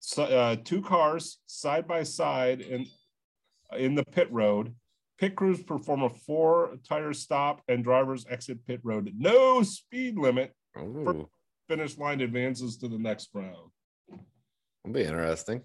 So, 0.00 0.24
uh, 0.24 0.56
two 0.64 0.82
cars 0.82 1.38
side 1.46 1.86
by 1.86 2.02
side 2.02 2.60
in 2.60 2.86
in 3.76 3.94
the 3.94 4.04
pit 4.04 4.28
road. 4.30 4.74
Pit 5.18 5.34
crews 5.34 5.62
perform 5.62 6.02
a 6.02 6.10
four 6.10 6.76
tire 6.88 7.12
stop 7.12 7.62
and 7.68 7.82
drivers 7.82 8.24
exit 8.30 8.64
pit 8.66 8.80
road. 8.84 9.12
No 9.18 9.62
speed 9.62 10.16
limit. 10.16 10.52
Ooh, 10.78 11.28
Finish 11.68 11.98
line 11.98 12.20
advances 12.20 12.76
to 12.78 12.88
the 12.88 12.98
next 12.98 13.30
round. 13.34 13.70
that'll 14.08 14.94
be 14.94 15.02
interesting. 15.02 15.62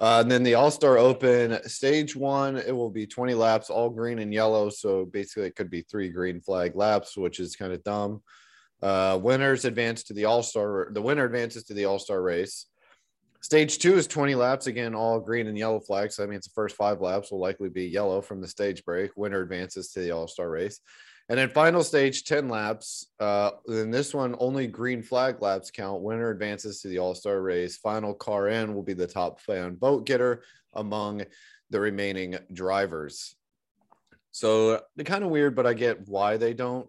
Uh, 0.00 0.20
and 0.20 0.30
then 0.30 0.42
the 0.42 0.54
All 0.54 0.70
Star 0.70 0.98
Open 0.98 1.58
stage 1.68 2.16
one, 2.16 2.56
it 2.56 2.74
will 2.74 2.90
be 2.90 3.06
20 3.06 3.34
laps, 3.34 3.70
all 3.70 3.88
green 3.88 4.18
and 4.18 4.34
yellow. 4.34 4.68
So 4.68 5.04
basically, 5.04 5.46
it 5.46 5.56
could 5.56 5.70
be 5.70 5.82
three 5.82 6.08
green 6.08 6.40
flag 6.40 6.74
laps, 6.74 7.16
which 7.16 7.38
is 7.38 7.54
kind 7.54 7.72
of 7.72 7.82
dumb. 7.84 8.22
Uh, 8.84 9.16
winners 9.16 9.64
advance 9.64 10.02
to 10.04 10.12
the 10.12 10.26
All 10.26 10.42
Star. 10.42 10.88
The 10.92 11.00
winner 11.00 11.24
advances 11.24 11.64
to 11.64 11.74
the 11.74 11.86
All 11.86 11.98
Star 11.98 12.20
race. 12.20 12.66
Stage 13.40 13.78
two 13.78 13.94
is 13.94 14.06
20 14.06 14.34
laps 14.34 14.66
again, 14.66 14.94
all 14.94 15.20
green 15.20 15.46
and 15.46 15.56
yellow 15.56 15.80
flags. 15.80 16.16
That 16.16 16.28
means 16.28 16.44
the 16.44 16.52
first 16.54 16.76
five 16.76 17.00
laps 17.00 17.30
will 17.30 17.40
likely 17.40 17.70
be 17.70 17.86
yellow 17.86 18.20
from 18.20 18.42
the 18.42 18.48
stage 18.48 18.84
break. 18.84 19.10
Winner 19.16 19.40
advances 19.40 19.90
to 19.92 20.00
the 20.00 20.10
All 20.10 20.28
Star 20.28 20.50
race. 20.50 20.80
And 21.30 21.38
then 21.38 21.48
final 21.48 21.82
stage 21.82 22.24
10 22.24 22.50
laps. 22.50 23.06
Uh, 23.18 23.52
in 23.68 23.90
this 23.90 24.12
one, 24.12 24.36
only 24.38 24.66
green 24.66 25.02
flag 25.02 25.40
laps 25.40 25.70
count. 25.70 26.02
Winner 26.02 26.28
advances 26.28 26.82
to 26.82 26.88
the 26.88 26.98
All 26.98 27.14
Star 27.14 27.40
race. 27.40 27.78
Final 27.78 28.12
car 28.12 28.48
in 28.48 28.74
will 28.74 28.82
be 28.82 28.92
the 28.92 29.06
top 29.06 29.40
fan 29.40 29.78
vote 29.78 30.04
getter 30.04 30.42
among 30.74 31.24
the 31.70 31.80
remaining 31.80 32.36
drivers. 32.52 33.34
So 34.32 34.82
they're 34.94 35.04
kind 35.04 35.24
of 35.24 35.30
weird, 35.30 35.56
but 35.56 35.66
I 35.66 35.72
get 35.72 36.06
why 36.06 36.36
they 36.36 36.52
don't 36.52 36.88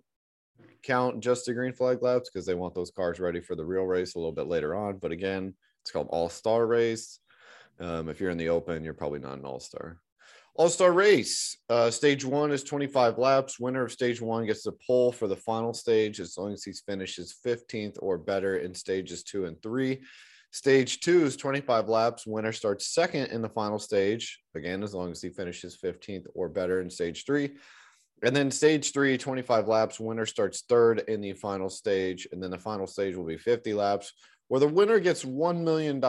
count 0.86 1.20
just 1.20 1.46
the 1.46 1.54
green 1.54 1.74
flag 1.74 2.02
laps 2.02 2.30
because 2.30 2.46
they 2.46 2.54
want 2.54 2.76
those 2.76 2.92
cars 2.92 3.20
ready 3.20 3.42
for 3.42 3.56
the 3.56 3.66
real 3.66 3.84
race 3.84 4.16
a 4.16 4.20
little 4.20 4.32
bit 4.32 4.48
later 4.48 4.76
on. 4.76 4.98
But 4.98 5.12
again, 5.12 5.54
it's 5.82 5.92
called 5.92 6.08
All 6.10 6.30
Star 6.30 6.66
Race. 6.66 7.20
Um, 7.80 8.10
if 8.10 8.20
you're 8.20 8.30
in 8.30 8.38
the 8.38 8.50
open, 8.50 8.84
you're 8.84 8.94
probably 8.94 9.20
not 9.20 9.38
an 9.38 9.46
All 9.46 9.60
Star. 9.60 10.00
All 10.56 10.70
Star 10.70 10.94
Race. 10.94 11.58
Uh, 11.70 11.92
stage 11.92 12.24
one 12.24 12.52
is 12.52 12.64
25 12.64 13.18
laps. 13.18 13.60
Winner 13.60 13.84
of 13.84 13.92
stage 13.92 14.22
one 14.22 14.46
gets 14.46 14.64
the 14.64 14.74
pole 14.88 15.12
for 15.12 15.28
the 15.28 15.36
final 15.36 15.74
stage 15.74 16.20
as 16.20 16.38
long 16.38 16.54
as 16.54 16.64
he 16.64 16.72
finishes 16.72 17.36
15th 17.46 17.98
or 18.00 18.18
better 18.18 18.58
in 18.58 18.74
stages 18.74 19.24
two 19.24 19.46
and 19.46 19.62
three. 19.62 20.02
Stage 20.52 21.02
two 21.02 21.26
is 21.26 21.36
25 21.36 21.90
laps. 21.90 22.26
Winner 22.26 22.54
starts 22.54 22.94
second 22.94 23.28
in 23.28 23.42
the 23.42 23.50
final 23.50 23.78
stage, 23.78 24.40
again, 24.56 24.84
as 24.84 24.94
long 24.94 25.12
as 25.12 25.22
he 25.22 25.28
finishes 25.28 25.78
15th 25.78 26.28
or 26.34 26.48
better 26.48 26.80
in 26.80 26.90
stage 26.90 27.26
three. 27.26 27.58
And 28.26 28.36
then 28.36 28.50
stage 28.50 28.92
three, 28.92 29.20
25 29.20 29.68
laps. 29.68 30.00
Winner 30.00 30.26
starts 30.26 30.64
third 30.68 31.04
in 31.08 31.22
the 31.22 31.34
final 31.34 31.70
stage. 31.70 32.28
And 32.32 32.42
then 32.42 32.50
the 32.50 32.58
final 32.58 32.88
stage 32.88 33.16
will 33.16 33.24
be 33.24 33.38
50 33.38 33.76
laps, 33.76 34.14
where 34.48 34.60
the 34.60 34.68
winner 34.68 35.00
gets 35.00 35.24
$1 35.24 35.62
million. 35.62 36.04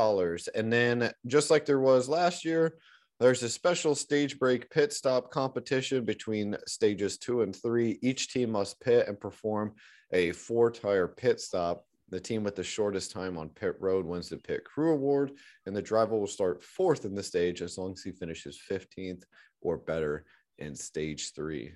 And 0.55 0.73
then, 0.73 1.13
just 1.27 1.51
like 1.51 1.67
there 1.67 1.79
was 1.79 2.09
last 2.09 2.43
year, 2.43 2.79
there's 3.21 3.43
a 3.43 3.51
special 3.51 3.95
stage 3.95 4.39
break 4.39 4.71
pit 4.71 4.95
stop 4.95 5.31
competition 5.31 6.07
between 6.07 6.57
stages 6.67 7.19
two 7.19 7.43
and 7.43 7.55
three. 7.55 7.99
Each 8.01 8.33
team 8.33 8.53
must 8.53 8.81
pit 8.81 9.09
and 9.09 9.21
perform 9.21 9.75
a 10.11 10.33
four 10.33 10.71
tire 10.71 11.09
pit 11.09 11.39
stop. 11.39 11.85
The 12.09 12.21
team 12.21 12.45
with 12.45 12.57
the 12.57 12.65
shortest 12.65 13.11
time 13.11 13.37
on 13.37 13.51
pit 13.51 13.77
road 13.79 14.07
wins 14.07 14.31
the 14.31 14.39
pit 14.39 14.65
crew 14.65 14.93
award, 14.93 15.33
and 15.67 15.77
the 15.77 15.83
driver 15.83 16.17
will 16.17 16.27
start 16.27 16.63
fourth 16.63 17.05
in 17.05 17.15
the 17.15 17.23
stage 17.23 17.61
as 17.61 17.77
long 17.77 17.93
as 17.93 18.03
he 18.03 18.13
finishes 18.13 18.59
15th 18.71 19.25
or 19.61 19.77
better 19.77 20.25
in 20.59 20.75
stage 20.75 21.35
three. 21.35 21.73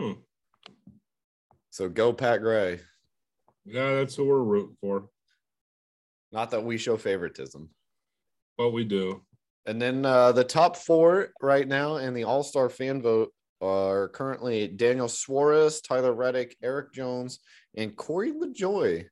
Hmm. 0.00 0.12
So 1.68 1.90
go 1.90 2.12
Pat 2.14 2.40
Gray. 2.40 2.80
Yeah, 3.66 3.96
that's 3.96 4.14
who 4.14 4.24
we're 4.24 4.42
rooting 4.42 4.76
for. 4.80 5.10
Not 6.32 6.50
that 6.52 6.64
we 6.64 6.78
show 6.78 6.96
favoritism. 6.96 7.68
But 8.56 8.70
we 8.70 8.84
do. 8.84 9.22
And 9.66 9.80
then 9.80 10.06
uh, 10.06 10.32
the 10.32 10.44
top 10.44 10.76
four 10.76 11.28
right 11.42 11.68
now 11.68 11.96
in 11.96 12.14
the 12.14 12.24
All 12.24 12.42
Star 12.42 12.70
fan 12.70 13.02
vote 13.02 13.30
are 13.60 14.08
currently 14.08 14.68
Daniel 14.68 15.08
Suarez, 15.08 15.82
Tyler 15.82 16.14
Reddick, 16.14 16.56
Erik 16.62 16.94
Jones, 16.94 17.40
and 17.76 17.94
Corey 17.94 18.32
LaJoie. 18.32 19.04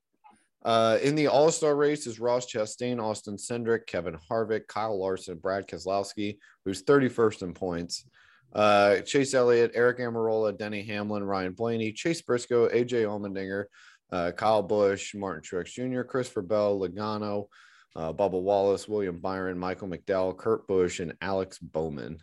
Uh, 0.64 0.98
in 1.02 1.14
the 1.14 1.26
All 1.26 1.50
Star 1.50 1.76
race 1.76 2.06
is 2.06 2.18
Ross 2.18 2.50
Chastain, 2.50 2.98
Austin 2.98 3.36
Cindric, 3.36 3.86
Kevin 3.86 4.16
Harvick, 4.30 4.66
Kyle 4.68 4.98
Larson, 4.98 5.36
Brad 5.36 5.68
Keselowski, 5.68 6.38
who's 6.64 6.82
31st 6.82 7.42
in 7.42 7.52
points. 7.52 8.06
Uh, 8.52 9.00
Chase 9.00 9.34
Elliott, 9.34 9.74
Aric 9.74 9.98
Almirola, 10.00 10.56
Denny 10.56 10.82
Hamlin, 10.82 11.22
Ryan 11.24 11.52
Blaney, 11.52 11.92
Chase 11.92 12.22
Briscoe, 12.22 12.68
AJ 12.68 13.04
Allmendinger, 13.04 13.64
uh, 14.10 14.32
Kyle 14.32 14.62
Busch, 14.62 15.14
Martin 15.14 15.42
Truex 15.42 15.66
Jr., 15.72 16.02
Christopher 16.02 16.42
Bell, 16.42 16.78
Logano, 16.78 17.46
uh, 17.94 18.12
Bubba 18.12 18.40
Wallace, 18.40 18.88
William 18.88 19.18
Byron, 19.18 19.58
Michael 19.58 19.88
McDowell, 19.88 20.36
Kurt 20.36 20.66
Busch, 20.66 21.00
and 21.00 21.14
Alex 21.20 21.58
Bowman. 21.58 22.18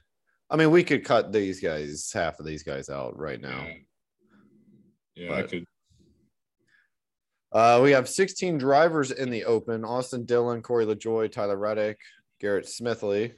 I 0.50 0.58
mean, 0.58 0.72
we 0.72 0.84
could 0.84 1.04
cut 1.06 1.32
these 1.32 1.60
guys, 1.60 2.12
half 2.14 2.40
of 2.40 2.46
these 2.46 2.64
guys 2.64 2.90
out 2.90 3.18
right 3.18 3.40
now. 3.42 3.68
Yeah, 5.16 5.34
I 5.34 5.42
But- 5.42 5.52
could. 5.52 5.66
Uh, 7.52 7.80
we 7.82 7.92
have 7.92 8.10
16 8.10 8.58
drivers 8.58 9.12
in 9.12 9.30
the 9.30 9.46
open 9.46 9.86
Austin 9.86 10.26
Dillon, 10.26 10.62
Corey 10.62 10.86
LaJoie, 10.86 11.32
Tyler 11.32 11.56
Reddick, 11.56 11.98
Garrett 12.42 12.66
Smithley, 12.66 13.36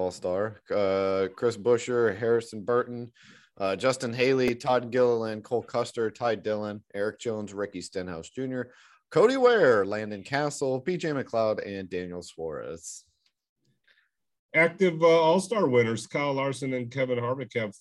All 0.00 0.10
Star, 0.10 0.62
uh, 0.74 1.28
Chris 1.36 1.56
Buescher, 1.56 2.16
Harrison 2.16 2.64
Burton, 2.64 3.12
uh, 3.58 3.76
Justin 3.76 4.12
Haley, 4.12 4.54
Todd 4.54 4.90
Gilliland, 4.90 5.44
Cole 5.44 5.62
Custer, 5.62 6.10
Ty 6.10 6.36
Dillon, 6.36 6.82
Erik 6.94 7.20
Jones, 7.20 7.52
Ricky 7.52 7.82
Stenhouse 7.82 8.30
Jr., 8.30 8.62
Cody 9.10 9.36
Ware, 9.36 9.84
Landon 9.84 10.22
Cassill, 10.22 10.84
BJ 10.84 11.12
McLeod, 11.12 11.66
and 11.66 11.90
Daniel 11.90 12.22
Suarez. 12.22 13.04
Active 14.54 15.02
uh, 15.02 15.06
All 15.06 15.40
Star 15.40 15.68
winners, 15.68 16.06
Kyle 16.06 16.32
Larson 16.32 16.72
and 16.72 16.90
Kevin 16.90 17.18
Harvick 17.18 17.54
have 17.54 17.74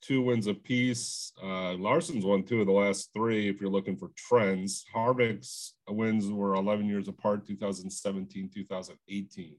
two 0.00 0.22
wins 0.22 0.46
apiece. 0.46 1.32
Uh, 1.42 1.74
Larson's 1.74 2.24
won 2.24 2.42
two 2.42 2.60
of 2.60 2.66
the 2.66 2.72
last 2.72 3.10
three. 3.12 3.48
If 3.48 3.60
you're 3.60 3.70
looking 3.70 3.96
for 3.96 4.10
trends, 4.16 4.84
Harvick's 4.94 5.74
wins 5.88 6.30
were 6.30 6.54
11 6.54 6.86
years 6.86 7.08
apart, 7.08 7.46
2017, 7.46 8.50
2018. 8.52 9.56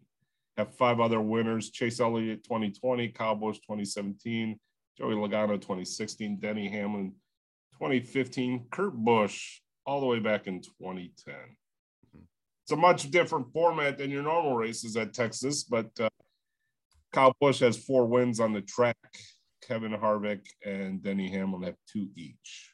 Have 0.57 0.73
five 0.75 0.99
other 0.99 1.21
winners: 1.21 1.69
Chase 1.69 1.99
Elliott 1.99 2.43
2020, 2.43 3.09
Kyle 3.09 3.35
Busch 3.35 3.57
2017, 3.57 4.59
Joey 4.97 5.13
Logano 5.13 5.55
2016, 5.55 6.39
Denny 6.39 6.67
Hamlin 6.67 7.13
2015, 7.73 8.65
Kurt 8.71 8.93
Busch 8.95 9.59
all 9.85 9.99
the 9.99 10.07
way 10.07 10.19
back 10.19 10.47
in 10.47 10.61
2010. 10.61 11.35
It's 12.63 12.71
a 12.71 12.75
much 12.75 13.09
different 13.11 13.53
format 13.53 13.97
than 13.97 14.09
your 14.09 14.23
normal 14.23 14.55
races 14.55 14.97
at 14.97 15.13
Texas, 15.13 15.63
but 15.63 15.87
uh, 15.99 16.09
Kyle 17.13 17.35
Busch 17.39 17.59
has 17.61 17.77
four 17.77 18.05
wins 18.05 18.39
on 18.39 18.51
the 18.51 18.61
track. 18.61 18.97
Kevin 19.65 19.93
Harvick 19.93 20.45
and 20.65 21.01
Denny 21.01 21.29
Hamlin 21.29 21.63
have 21.63 21.75
two 21.91 22.09
each. 22.15 22.73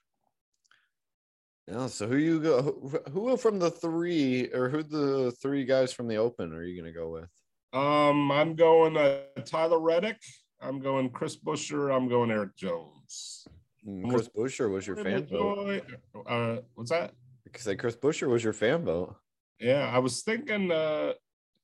Yeah, 1.68 1.88
so 1.88 2.08
who 2.08 2.18
you 2.18 2.40
go? 2.40 2.62
Who, 2.62 3.00
who 3.12 3.38
from 3.38 3.60
the 3.60 3.72
three, 3.72 4.52
or 4.54 4.70
who 4.70 4.84
the 4.84 5.32
three 5.42 5.64
guys 5.64 5.94
from 5.94 6.08
the 6.08 6.18
open 6.18 6.54
are 6.54 6.64
you 6.64 6.80
going 6.80 6.92
to 6.92 7.00
go 7.00 7.10
with? 7.10 7.30
Um, 7.74 8.32
I'm 8.32 8.56
going 8.56 8.96
uh, 8.96 9.22
Tyler 9.46 9.80
Reddick. 9.80 10.22
I'm 10.62 10.80
going 10.80 11.10
Chris 11.10 11.36
Buescher. 11.36 11.96
I'm 11.96 12.08
going 12.08 12.30
Erik 12.30 12.56
Jones. 12.56 13.48
Mm, 13.88 14.10
Chris 14.10 14.30
Buescher 14.30 14.72
was 14.72 14.86
your 14.86 14.96
fan 14.96 15.26
vote. 15.26 15.84
Uh, 16.28 16.58
what's 16.76 16.92
that? 16.92 17.14
Because 17.44 17.64
Say 17.64 17.76
Chris 17.76 17.96
Buescher 17.96 18.30
was 18.30 18.44
your 18.44 18.54
fan 18.54 18.86
vote. 18.86 19.16
Yeah, 19.60 19.90
I 19.92 20.00
was 20.00 20.22
thinking 20.22 20.72
uh, 20.72 21.14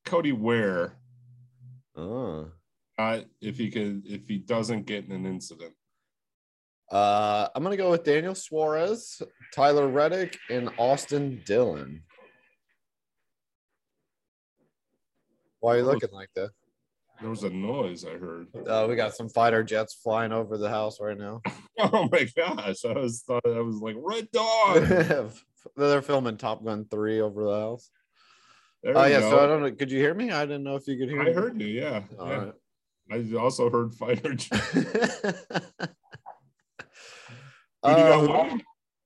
Cody 0.05 0.31
Ware. 0.31 0.97
Oh. 1.95 2.51
Uh, 2.97 3.21
if 3.39 3.57
he 3.57 3.69
could, 3.69 4.03
if 4.05 4.27
he 4.27 4.39
doesn't 4.39 4.85
get 4.85 5.05
in 5.05 5.11
an 5.11 5.25
incident. 5.25 5.73
Uh, 6.91 7.47
I'm 7.53 7.61
gonna 7.61 7.77
go 7.77 7.91
with 7.91 8.03
Daniel 8.03 8.33
Suarez, 8.33 9.21
Tyler 9.53 9.87
Reddick, 9.87 10.37
and 10.49 10.69
Austin 10.77 11.41
Dillon. 11.45 12.01
Why 15.59 15.75
are 15.75 15.77
you 15.77 15.83
looking 15.83 16.11
like 16.11 16.29
that? 16.35 16.49
There 17.19 17.29
was 17.29 17.43
a 17.43 17.49
noise 17.49 18.05
I 18.05 18.17
heard. 18.17 18.47
Uh, 18.65 18.85
we 18.87 18.95
got 18.95 19.13
some 19.13 19.27
fighter 19.27 19.61
jets 19.61 19.93
flying 19.93 20.31
over 20.31 20.57
the 20.57 20.69
house 20.69 21.01
right 21.01 21.17
now. 21.17 21.41
oh 21.79 22.07
my 22.09 22.27
gosh! 22.35 22.85
I 22.85 22.93
was 22.93 23.23
thought 23.27 23.45
I 23.45 23.59
was 23.59 23.77
like 23.77 23.95
Red 23.97 24.31
Dawn. 24.33 25.31
They're 25.75 26.01
filming 26.01 26.37
Top 26.37 26.63
Gun 26.63 26.85
three 26.89 27.19
over 27.19 27.43
the 27.43 27.59
house. 27.59 27.89
Oh 28.85 29.05
yeah, 29.05 29.19
go. 29.19 29.31
so 29.31 29.43
I 29.43 29.47
don't 29.47 29.61
know. 29.61 29.71
Could 29.71 29.91
you 29.91 29.99
hear 29.99 30.13
me? 30.13 30.31
I 30.31 30.45
didn't 30.45 30.63
know 30.63 30.77
if 30.77 30.87
you 30.87 30.97
could 30.97 31.09
hear. 31.09 31.21
I 31.21 31.25
me. 31.25 31.33
heard 31.33 31.59
you. 31.59 31.67
Yeah. 31.67 32.03
All 32.17 32.27
yeah. 32.27 32.37
Right. 32.37 32.53
I 33.11 33.35
also 33.37 33.69
heard 33.69 33.93
fighter 33.95 34.33
jets. 34.35 34.71
Who 34.71 34.81
do 37.83 37.89
you 37.89 38.07
got 38.07 38.23
uh, 38.23 38.43
winning? 38.43 38.61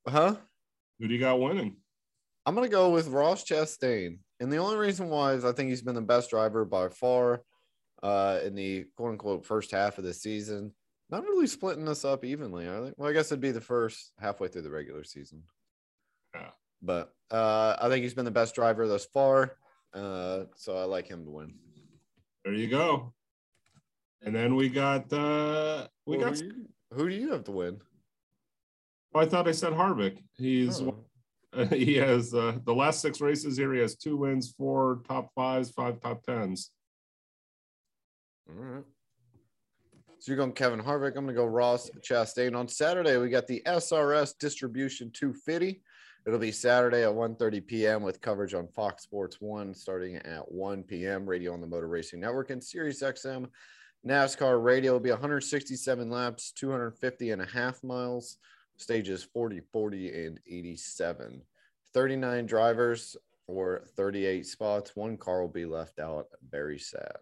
Huh? 0.07 0.36
Who 1.00 1.07
do 1.07 1.13
you 1.13 1.19
got 1.19 1.39
winning? 1.39 1.77
I'm 2.45 2.53
gonna 2.53 2.69
go 2.69 2.91
with 2.91 3.07
Ross 3.07 3.43
Chastain, 3.43 4.19
and 4.44 4.52
the 4.52 4.58
only 4.58 4.76
reason 4.76 5.08
why 5.08 5.32
is 5.34 5.46
I 5.46 5.54
think 5.54 5.70
he's 5.70 5.82
been 5.82 5.96
the 5.96 6.02
best 6.02 6.30
driver 6.30 6.66
by 6.66 6.90
far 6.90 7.44
uh, 8.04 8.40
in 8.44 8.56
the 8.56 8.86
quote 8.98 9.12
unquote 9.12 9.46
first 9.46 9.72
half 9.72 9.98
of 9.98 10.04
the 10.04 10.14
season. 10.14 10.74
Not 11.10 11.24
really 11.24 11.48
splitting 11.48 11.86
this 11.86 12.04
up 12.04 12.26
evenly. 12.26 12.70
I 12.70 12.82
think. 12.82 12.96
Well, 12.98 13.10
I 13.10 13.14
guess 13.14 13.32
it'd 13.32 13.40
be 13.40 13.52
the 13.52 13.62
first 13.62 14.12
halfway 14.20 14.50
through 14.50 14.64
the 14.64 14.70
regular 14.70 15.06
season. 15.06 15.44
Yeah. 16.36 16.50
But 16.82 17.14
uh, 17.32 17.78
I 17.82 17.88
think 17.88 18.04
he's 18.04 18.14
been 18.14 18.26
the 18.26 18.32
best 18.32 18.54
driver 18.54 18.86
thus 18.86 19.06
far. 19.06 19.56
Uh, 19.94 20.44
so 20.58 20.78
I 20.78 20.84
like 20.84 21.08
him 21.08 21.24
to 21.24 21.32
win. 21.32 21.54
There 22.44 22.54
you 22.54 22.68
go. 22.68 23.14
And 24.24 24.36
then 24.36 24.56
we 24.56 24.68
got 24.68 25.12
uh 25.14 25.88
we 26.06 26.18
got 26.18 26.38
who 26.92 27.10
do 27.10 27.16
you 27.16 27.32
have 27.32 27.46
to 27.46 27.52
win? 27.52 27.80
Oh, 29.16 29.22
I 29.22 29.26
thought 29.26 29.48
I 29.48 29.54
said 29.54 29.72
Harvick. 29.72 30.18
He's 30.36 30.82
oh. 30.82 31.06
he 31.69 31.95
has 31.95 32.33
uh, 32.33 32.57
the 32.65 32.74
last 32.74 33.01
six 33.01 33.22
races 33.22 33.57
here. 33.57 33.74
He 33.74 33.81
has 33.81 33.95
two 33.95 34.17
wins, 34.17 34.53
four 34.57 35.01
top 35.07 35.29
fives, 35.36 35.72
five 35.72 36.00
top 36.00 36.24
tens. 36.24 36.72
All 38.50 38.55
right. 38.55 38.83
So 40.19 40.31
you're 40.31 40.38
going 40.38 40.53
Kevin 40.53 40.81
Harvick. 40.81 41.17
I'm 41.17 41.25
going 41.25 41.27
to 41.27 41.33
go 41.33 41.45
Ross 41.45 41.89
Chastain. 42.01 42.55
On 42.55 42.67
Saturday, 42.67 43.17
we 43.17 43.29
got 43.29 43.45
the 43.45 43.62
SRS 43.65 44.38
Distribution 44.39 45.12
250. 45.12 45.81
It'll 46.25 46.39
be 46.39 46.51
Saturday 46.53 47.03
at 47.03 47.10
1.30 47.10 47.67
p.m. 47.67 48.03
with 48.03 48.22
coverage 48.22 48.53
on 48.53 48.67
Fox 48.69 49.03
Sports 49.03 49.38
1 49.41 49.74
starting 49.74 50.15
at 50.15 50.50
1 50.50 50.83
p.m. 50.83 51.25
Radio 51.25 51.53
on 51.53 51.59
the 51.59 51.68
Motor 51.68 51.89
Racing 51.89 52.22
Network 52.22 52.51
and 52.51 52.63
Sirius 52.63 53.03
XM. 53.03 53.48
NASCAR 54.07 54.63
radio 54.63 54.94
will 54.94 55.01
be 55.01 55.09
167 55.09 56.09
laps, 56.09 56.53
250 56.53 57.31
and 57.31 57.42
a 57.42 57.46
half 57.46 57.83
miles 57.83 58.37
stages 58.77 59.24
40, 59.24 59.62
40, 59.72 60.25
and 60.25 60.40
87. 60.48 61.42
39 61.94 62.46
drivers 62.46 63.16
for 63.46 63.83
38 63.96 64.46
spots. 64.46 64.96
One 64.96 65.18
car 65.18 65.42
will 65.42 65.50
be 65.50 65.66
left 65.66 66.00
out. 66.00 66.27
Very 66.50 66.79
sad. 66.79 67.18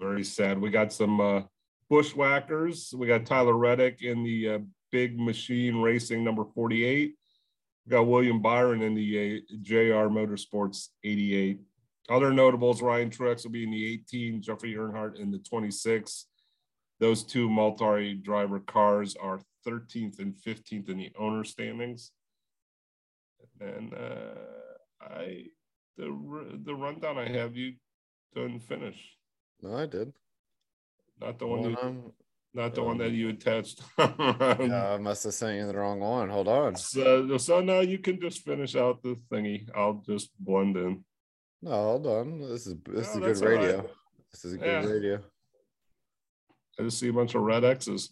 Very 0.00 0.24
sad. 0.24 0.58
We 0.58 0.70
got 0.70 0.92
some 0.92 1.20
uh, 1.20 1.42
bushwhackers. 1.88 2.94
We 2.96 3.06
got 3.06 3.26
Tyler 3.26 3.54
Reddick 3.54 4.02
in 4.02 4.22
the 4.22 4.48
uh, 4.48 4.58
big 4.90 5.18
machine 5.18 5.76
racing 5.76 6.24
number 6.24 6.44
48. 6.44 7.14
We 7.86 7.90
got 7.90 8.06
William 8.06 8.40
Byron 8.40 8.82
in 8.82 8.94
the 8.94 9.42
uh, 9.50 9.56
JR 9.62 10.08
Motorsports 10.08 10.88
88. 11.04 11.60
Other 12.08 12.32
notables, 12.32 12.82
Ryan 12.82 13.10
Truex 13.10 13.44
will 13.44 13.52
be 13.52 13.62
in 13.62 13.70
the 13.70 13.92
18, 13.92 14.42
Jeffrey 14.42 14.74
Earnhardt 14.74 15.20
in 15.20 15.30
the 15.30 15.38
26. 15.38 16.26
Those 16.98 17.22
two 17.22 17.48
multi 17.48 18.14
driver 18.14 18.58
cars 18.58 19.16
are 19.16 19.40
13th 19.66 20.18
and 20.18 20.34
15th 20.34 20.88
in 20.88 20.98
the 20.98 21.12
owner 21.18 21.44
standings. 21.44 22.12
And 23.60 23.94
uh, 23.94 24.34
I 25.00 25.44
the 25.96 26.58
the 26.64 26.74
rundown 26.74 27.18
I 27.18 27.28
have 27.28 27.56
you 27.56 27.74
didn't 28.34 28.60
finish. 28.60 28.96
No, 29.62 29.76
I 29.76 29.86
did. 29.86 30.12
Not 31.20 31.38
the 31.38 31.46
one. 31.46 31.62
you, 31.62 32.12
not 32.54 32.74
the 32.74 32.80
um, 32.80 32.86
one 32.86 32.98
that 32.98 33.12
you 33.12 33.28
attached. 33.28 33.82
yeah, 33.98 34.94
I 34.94 34.98
must 34.98 35.24
have 35.24 35.34
sent 35.34 35.58
you 35.58 35.66
the 35.66 35.76
wrong 35.76 36.00
one. 36.00 36.30
Hold 36.30 36.48
on. 36.48 36.76
So, 36.76 37.36
so 37.36 37.60
now 37.60 37.80
you 37.80 37.98
can 37.98 38.20
just 38.20 38.44
finish 38.44 38.74
out 38.74 39.02
the 39.02 39.16
thingy. 39.30 39.68
I'll 39.74 40.02
just 40.06 40.30
blend 40.38 40.76
in. 40.76 41.04
No, 41.62 41.70
hold 41.70 42.06
on. 42.06 42.40
This 42.40 42.66
is 42.66 42.76
this 42.86 43.14
no, 43.14 43.26
is 43.26 43.40
a 43.40 43.44
good 43.44 43.50
radio. 43.50 43.76
Right. 43.78 43.90
This 44.32 44.44
is 44.44 44.52
a 44.54 44.58
good 44.58 44.66
yeah. 44.66 44.90
radio. 44.90 45.20
I 46.78 46.82
just 46.84 46.98
see 46.98 47.08
a 47.08 47.12
bunch 47.12 47.34
of 47.34 47.42
red 47.42 47.64
X's. 47.64 48.10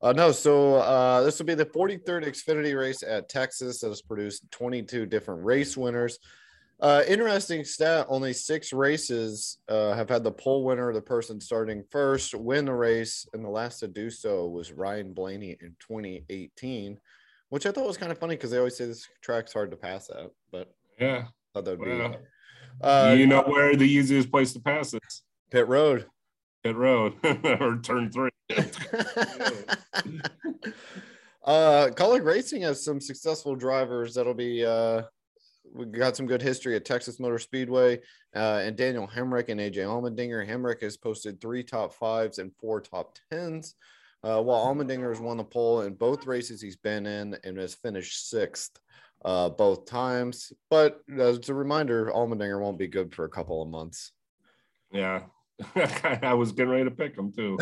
Uh, 0.00 0.12
no, 0.12 0.30
so 0.30 0.76
uh, 0.76 1.22
this 1.22 1.38
will 1.38 1.46
be 1.46 1.54
the 1.54 1.66
43rd 1.66 2.26
Xfinity 2.26 2.78
race 2.78 3.02
at 3.02 3.28
Texas 3.28 3.80
that 3.80 3.88
has 3.88 4.00
produced 4.00 4.48
22 4.52 5.06
different 5.06 5.44
race 5.44 5.76
winners. 5.76 6.18
Uh, 6.80 7.02
interesting 7.08 7.64
stat 7.64 8.06
only 8.08 8.32
six 8.32 8.72
races 8.72 9.58
uh, 9.68 9.92
have 9.94 10.08
had 10.08 10.22
the 10.22 10.30
pole 10.30 10.62
winner, 10.64 10.92
the 10.92 11.00
person 11.00 11.40
starting 11.40 11.82
first, 11.90 12.36
win 12.36 12.66
the 12.66 12.72
race. 12.72 13.26
And 13.32 13.44
the 13.44 13.48
last 13.48 13.80
to 13.80 13.88
do 13.88 14.10
so 14.10 14.46
was 14.46 14.70
Ryan 14.70 15.12
Blaney 15.12 15.56
in 15.60 15.74
2018, 15.80 16.98
which 17.48 17.66
I 17.66 17.72
thought 17.72 17.86
was 17.86 17.96
kind 17.96 18.12
of 18.12 18.18
funny 18.18 18.36
because 18.36 18.52
they 18.52 18.58
always 18.58 18.76
say 18.76 18.86
this 18.86 19.08
track's 19.20 19.52
hard 19.52 19.72
to 19.72 19.76
pass 19.76 20.08
at. 20.10 20.30
But 20.52 20.72
yeah, 21.00 21.24
thought 21.52 21.64
that 21.64 21.78
would 21.80 21.88
well, 21.88 22.10
be. 22.10 22.16
Uh, 22.80 23.16
you 23.18 23.26
know 23.26 23.42
where 23.42 23.74
the 23.74 23.82
easiest 23.82 24.30
place 24.30 24.52
to 24.52 24.60
pass 24.60 24.94
is? 24.94 25.22
Pit 25.50 25.66
Road. 25.66 26.06
Pit 26.64 26.76
Road 26.76 27.14
or 27.60 27.78
turn 27.78 28.10
three. 28.10 28.30
uh, 31.44 31.88
Kaulig 31.94 32.24
Racing 32.24 32.62
has 32.62 32.84
some 32.84 33.00
successful 33.00 33.54
drivers 33.54 34.14
that'll 34.14 34.34
be. 34.34 34.64
Uh, 34.64 35.02
we 35.74 35.84
got 35.86 36.16
some 36.16 36.26
good 36.26 36.40
history 36.40 36.76
at 36.76 36.84
Texas 36.84 37.20
Motor 37.20 37.38
Speedway, 37.38 38.00
uh, 38.34 38.62
and 38.62 38.76
Daniel 38.76 39.06
Hemric 39.06 39.48
and 39.48 39.60
AJ 39.60 39.76
Allmendinger. 39.76 40.48
Hemric 40.48 40.80
has 40.82 40.96
posted 40.96 41.40
three 41.40 41.62
top 41.62 41.92
fives 41.92 42.38
and 42.38 42.52
four 42.58 42.80
top 42.80 43.16
tens, 43.30 43.74
uh, 44.22 44.42
while 44.42 44.64
Allmendinger 44.64 45.10
has 45.10 45.20
won 45.20 45.36
the 45.36 45.44
pole 45.44 45.82
in 45.82 45.94
both 45.94 46.26
races 46.26 46.62
he's 46.62 46.76
been 46.76 47.06
in 47.06 47.36
and 47.44 47.58
has 47.58 47.74
finished 47.74 48.30
sixth 48.30 48.78
uh, 49.24 49.50
both 49.50 49.86
times. 49.86 50.52
But 50.70 51.00
as 51.18 51.48
a 51.48 51.54
reminder, 51.54 52.10
Allmendinger 52.14 52.60
won't 52.60 52.78
be 52.78 52.88
good 52.88 53.14
for 53.14 53.24
a 53.24 53.30
couple 53.30 53.62
of 53.62 53.68
months. 53.68 54.12
Yeah, 54.90 55.22
I 56.22 56.34
was 56.34 56.52
getting 56.52 56.70
ready 56.70 56.84
to 56.84 56.90
pick 56.90 57.16
them 57.16 57.32
too. 57.32 57.58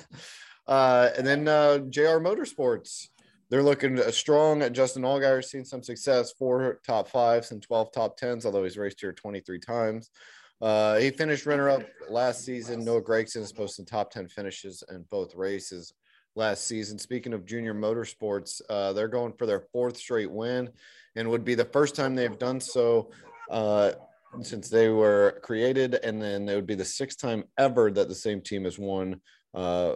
uh, 0.66 1.10
and 1.16 1.26
then 1.26 1.48
uh, 1.48 1.78
JR 1.78 2.18
Motorsports, 2.20 3.08
they're 3.50 3.62
looking 3.62 3.98
strong. 4.12 4.72
Justin 4.72 5.02
Allgaier 5.02 5.44
seen 5.44 5.64
some 5.64 5.82
success, 5.82 6.32
four 6.32 6.80
top 6.86 7.08
fives 7.08 7.50
and 7.50 7.62
12 7.62 7.92
top 7.92 8.16
tens, 8.16 8.46
although 8.46 8.64
he's 8.64 8.78
raced 8.78 9.00
here 9.00 9.12
23 9.12 9.58
times. 9.58 10.10
Uh, 10.60 10.96
he 10.96 11.10
finished 11.10 11.46
runner 11.46 11.68
up 11.68 11.82
last 12.08 12.44
season. 12.44 12.84
Noah 12.84 13.02
Gragson 13.02 13.42
is 13.42 13.52
posting 13.52 13.84
top 13.84 14.10
10 14.10 14.28
finishes 14.28 14.82
in 14.90 15.04
both 15.10 15.34
races 15.34 15.92
last 16.36 16.66
season. 16.66 16.98
Speaking 16.98 17.32
of 17.32 17.44
junior 17.44 17.74
motorsports, 17.74 18.62
uh, 18.70 18.92
they're 18.92 19.08
going 19.08 19.32
for 19.32 19.46
their 19.46 19.60
fourth 19.72 19.96
straight 19.96 20.30
win 20.30 20.70
and 21.16 21.28
would 21.28 21.44
be 21.44 21.54
the 21.54 21.64
first 21.64 21.94
time 21.94 22.14
they've 22.14 22.38
done 22.38 22.60
so 22.60 23.10
uh, 23.50 23.92
since 24.42 24.68
they 24.68 24.88
were 24.88 25.40
created, 25.42 25.94
and 25.94 26.20
then 26.20 26.48
it 26.48 26.54
would 26.54 26.66
be 26.66 26.74
the 26.74 26.84
sixth 26.84 27.20
time 27.20 27.44
ever 27.58 27.90
that 27.90 28.08
the 28.08 28.14
same 28.14 28.40
team 28.40 28.64
has 28.64 28.78
won 28.78 29.20
uh, 29.54 29.94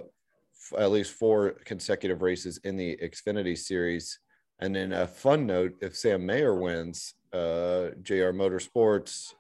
at 0.77 0.91
least 0.91 1.13
four 1.13 1.53
consecutive 1.65 2.23
races 2.23 2.59
in 2.65 2.77
the 2.77 2.97
Xfinity 3.03 3.57
Series. 3.57 4.19
And 4.61 4.75
then 4.75 4.93
a 4.93 5.07
fun 5.07 5.47
note: 5.47 5.75
if 5.81 5.97
Sam 5.97 6.27
Mayer 6.27 6.55
wins, 6.55 7.15
uh, 7.33 7.91
JR 8.03 8.33
Motorsports, 8.33 9.35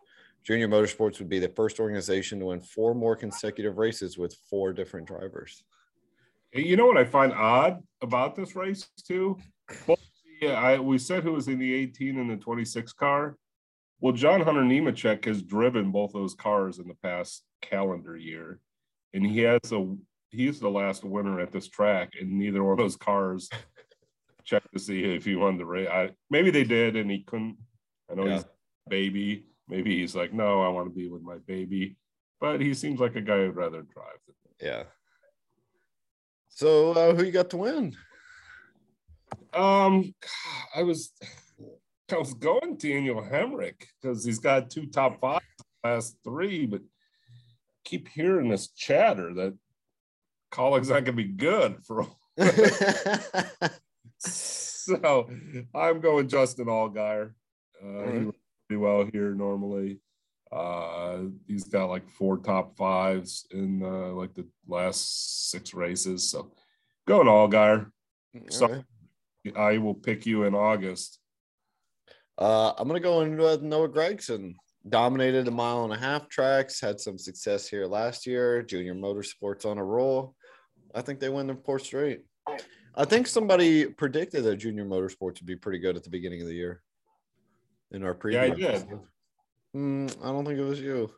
Junior 0.45 0.69
Motorsports 0.69 1.19
would 1.19 1.29
be 1.29 1.39
the 1.39 1.49
first 1.51 1.81
organization 1.81 2.39
to 2.41 2.47
win 2.47 2.61
four 2.61 2.95
more 2.95 3.17
consecutive 3.17 3.79
races 3.79 4.17
with 4.17 4.37
four 4.49 4.73
different 4.73 5.07
drivers. 5.07 5.65
You 6.55 6.77
know 6.77 6.87
what 6.87 6.97
I 6.97 7.05
find 7.05 7.33
odd 7.33 7.83
about 8.01 8.35
this 8.35 8.57
race 8.57 8.89
too? 9.07 9.37
yeah, 10.41 10.53
I 10.53 10.79
we 10.79 10.99
said 10.99 11.23
who 11.23 11.33
was 11.33 11.49
in 11.49 11.59
the 11.59 11.75
18 11.75 12.19
and 12.19 12.31
the 12.31 12.37
26 12.37 12.93
car. 12.95 13.37
Well, 14.01 14.13
John 14.13 14.41
Hunter 14.41 14.63
Nemechek 14.63 15.25
has 15.25 15.43
driven 15.43 15.91
both 15.91 16.13
those 16.13 16.35
cars 16.35 16.79
in 16.79 16.87
the 16.87 16.97
past 17.03 17.43
calendar 17.63 18.17
year, 18.17 18.61
and 19.13 19.27
he 19.27 19.41
has 19.41 19.73
a 19.73 19.97
he's 20.31 20.61
the 20.61 20.71
last 20.71 21.05
winner 21.05 21.41
at 21.41 21.53
this 21.53 21.69
track, 21.69 22.13
and 22.21 22.39
neither 22.39 22.63
one 22.63 22.73
of 22.73 22.79
those 22.79 22.97
cars 22.97 23.49
checked 24.45 24.73
to 24.73 24.79
see 24.79 25.03
if 25.05 25.25
he 25.25 25.35
won 25.35 25.59
the 25.59 25.65
race. 25.65 25.89
I, 25.89 26.11
maybe 26.31 26.51
they 26.51 26.65
did, 26.65 26.97
and 26.97 27.11
he 27.11 27.25
couldn't. 27.25 27.57
I 28.11 28.15
know 28.15 28.27
yeah. 28.27 28.35
he's 28.35 28.45
baby. 28.89 29.47
Maybe 29.69 29.99
he's 29.99 30.15
like, 30.15 30.33
no, 30.33 30.63
I 30.63 30.69
want 30.69 30.89
to 30.89 30.95
be 30.95 31.09
with 31.09 31.23
my 31.23 31.37
baby, 31.47 31.97
but 32.41 32.61
he 32.61 32.73
seems 32.75 33.01
like 33.01 33.17
a 33.17 33.21
guy 33.21 33.39
who'd 33.39 33.57
rather 33.57 33.83
drive. 33.83 34.19
Yeah. 34.63 34.85
So 36.49 36.93
uh, 36.93 37.15
who 37.15 37.25
you 37.25 37.33
got 37.33 37.51
to 37.51 37.59
win? 37.59 37.95
Um, 39.53 40.15
I 40.75 40.83
was 40.83 41.13
I 42.12 42.18
was 42.18 42.35
going 42.35 42.77
Daniel 42.77 43.23
Hemric 43.23 43.85
because 44.01 44.25
he's 44.25 44.38
got 44.38 44.71
two 44.71 44.87
top 44.87 45.21
five 45.21 45.42
last 45.85 46.16
three, 46.25 46.66
but 46.66 46.81
keep 47.85 48.09
hearing 48.09 48.49
this 48.49 48.68
chatter 48.68 49.35
that 49.35 49.57
Kaulig's 50.51 50.88
not 50.88 51.05
gonna 51.05 51.16
be 51.16 51.25
good 51.25 51.85
for 51.85 52.07
so 54.18 55.29
I'm 55.75 56.01
going 56.01 56.29
Justin 56.29 56.66
Allgaier. 56.66 57.33
Uh, 57.83 57.88
right. 57.88 58.14
He 58.14 58.31
pretty 58.68 58.81
well 58.81 59.09
here 59.12 59.35
normally. 59.35 60.01
Uh, 60.51 61.25
he's 61.47 61.64
got 61.64 61.90
like 61.90 62.09
four 62.09 62.38
top 62.38 62.77
fives 62.77 63.47
in 63.51 63.83
uh, 63.83 64.12
like 64.12 64.35
the 64.35 64.47
last 64.66 65.51
six 65.51 65.75
races. 65.75 66.31
So 66.31 66.53
going 67.07 67.27
Allgaier. 67.27 67.90
So 68.51 68.68
right. 68.68 68.85
I 69.57 69.79
will 69.79 69.94
pick 69.94 70.27
you 70.27 70.44
in 70.44 70.55
August. 70.55 71.18
Uh, 72.38 72.72
I'm 72.79 72.87
gonna 72.87 73.01
go 73.01 73.20
in 73.22 73.37
with 73.37 73.62
Noah 73.62 73.88
Gragson. 73.88 74.55
Dominated 74.88 75.48
a 75.48 75.51
mile 75.51 75.85
and 75.85 75.92
a 75.92 75.98
half 75.98 76.29
tracks. 76.29 76.81
Had 76.81 77.01
some 77.01 77.18
success 77.18 77.68
here 77.68 77.85
last 77.85 78.27
year. 78.27 78.62
Junior 78.62 78.94
Motorsports 78.94 79.66
on 79.66 79.77
a 79.77 79.85
roll. 79.85 80.37
I 80.94 81.03
think 81.03 81.18
they 81.18 81.29
win 81.29 81.48
the 81.48 81.57
fourth 81.57 81.85
straight. 81.85 82.22
I 82.94 83.05
think 83.05 83.27
somebody 83.27 83.87
predicted 83.87 84.44
that 84.44 84.57
Junior 84.57 84.85
Motorsports 84.85 85.40
would 85.40 85.46
be 85.46 85.57
pretty 85.57 85.79
good 85.79 85.96
at 85.96 86.05
the 86.05 86.11
beginning 86.11 86.40
of 86.40 86.46
the 86.46 86.55
year. 86.55 86.81
In 87.90 88.05
our 88.05 88.14
preview. 88.14 88.33
Yeah, 88.33 88.42
I 88.42 88.51
did. 88.51 88.88
Mm, 89.74 90.16
I 90.22 90.27
don't 90.27 90.44
think 90.44 90.59
it 90.59 90.64
was 90.64 90.81
you. 90.81 91.11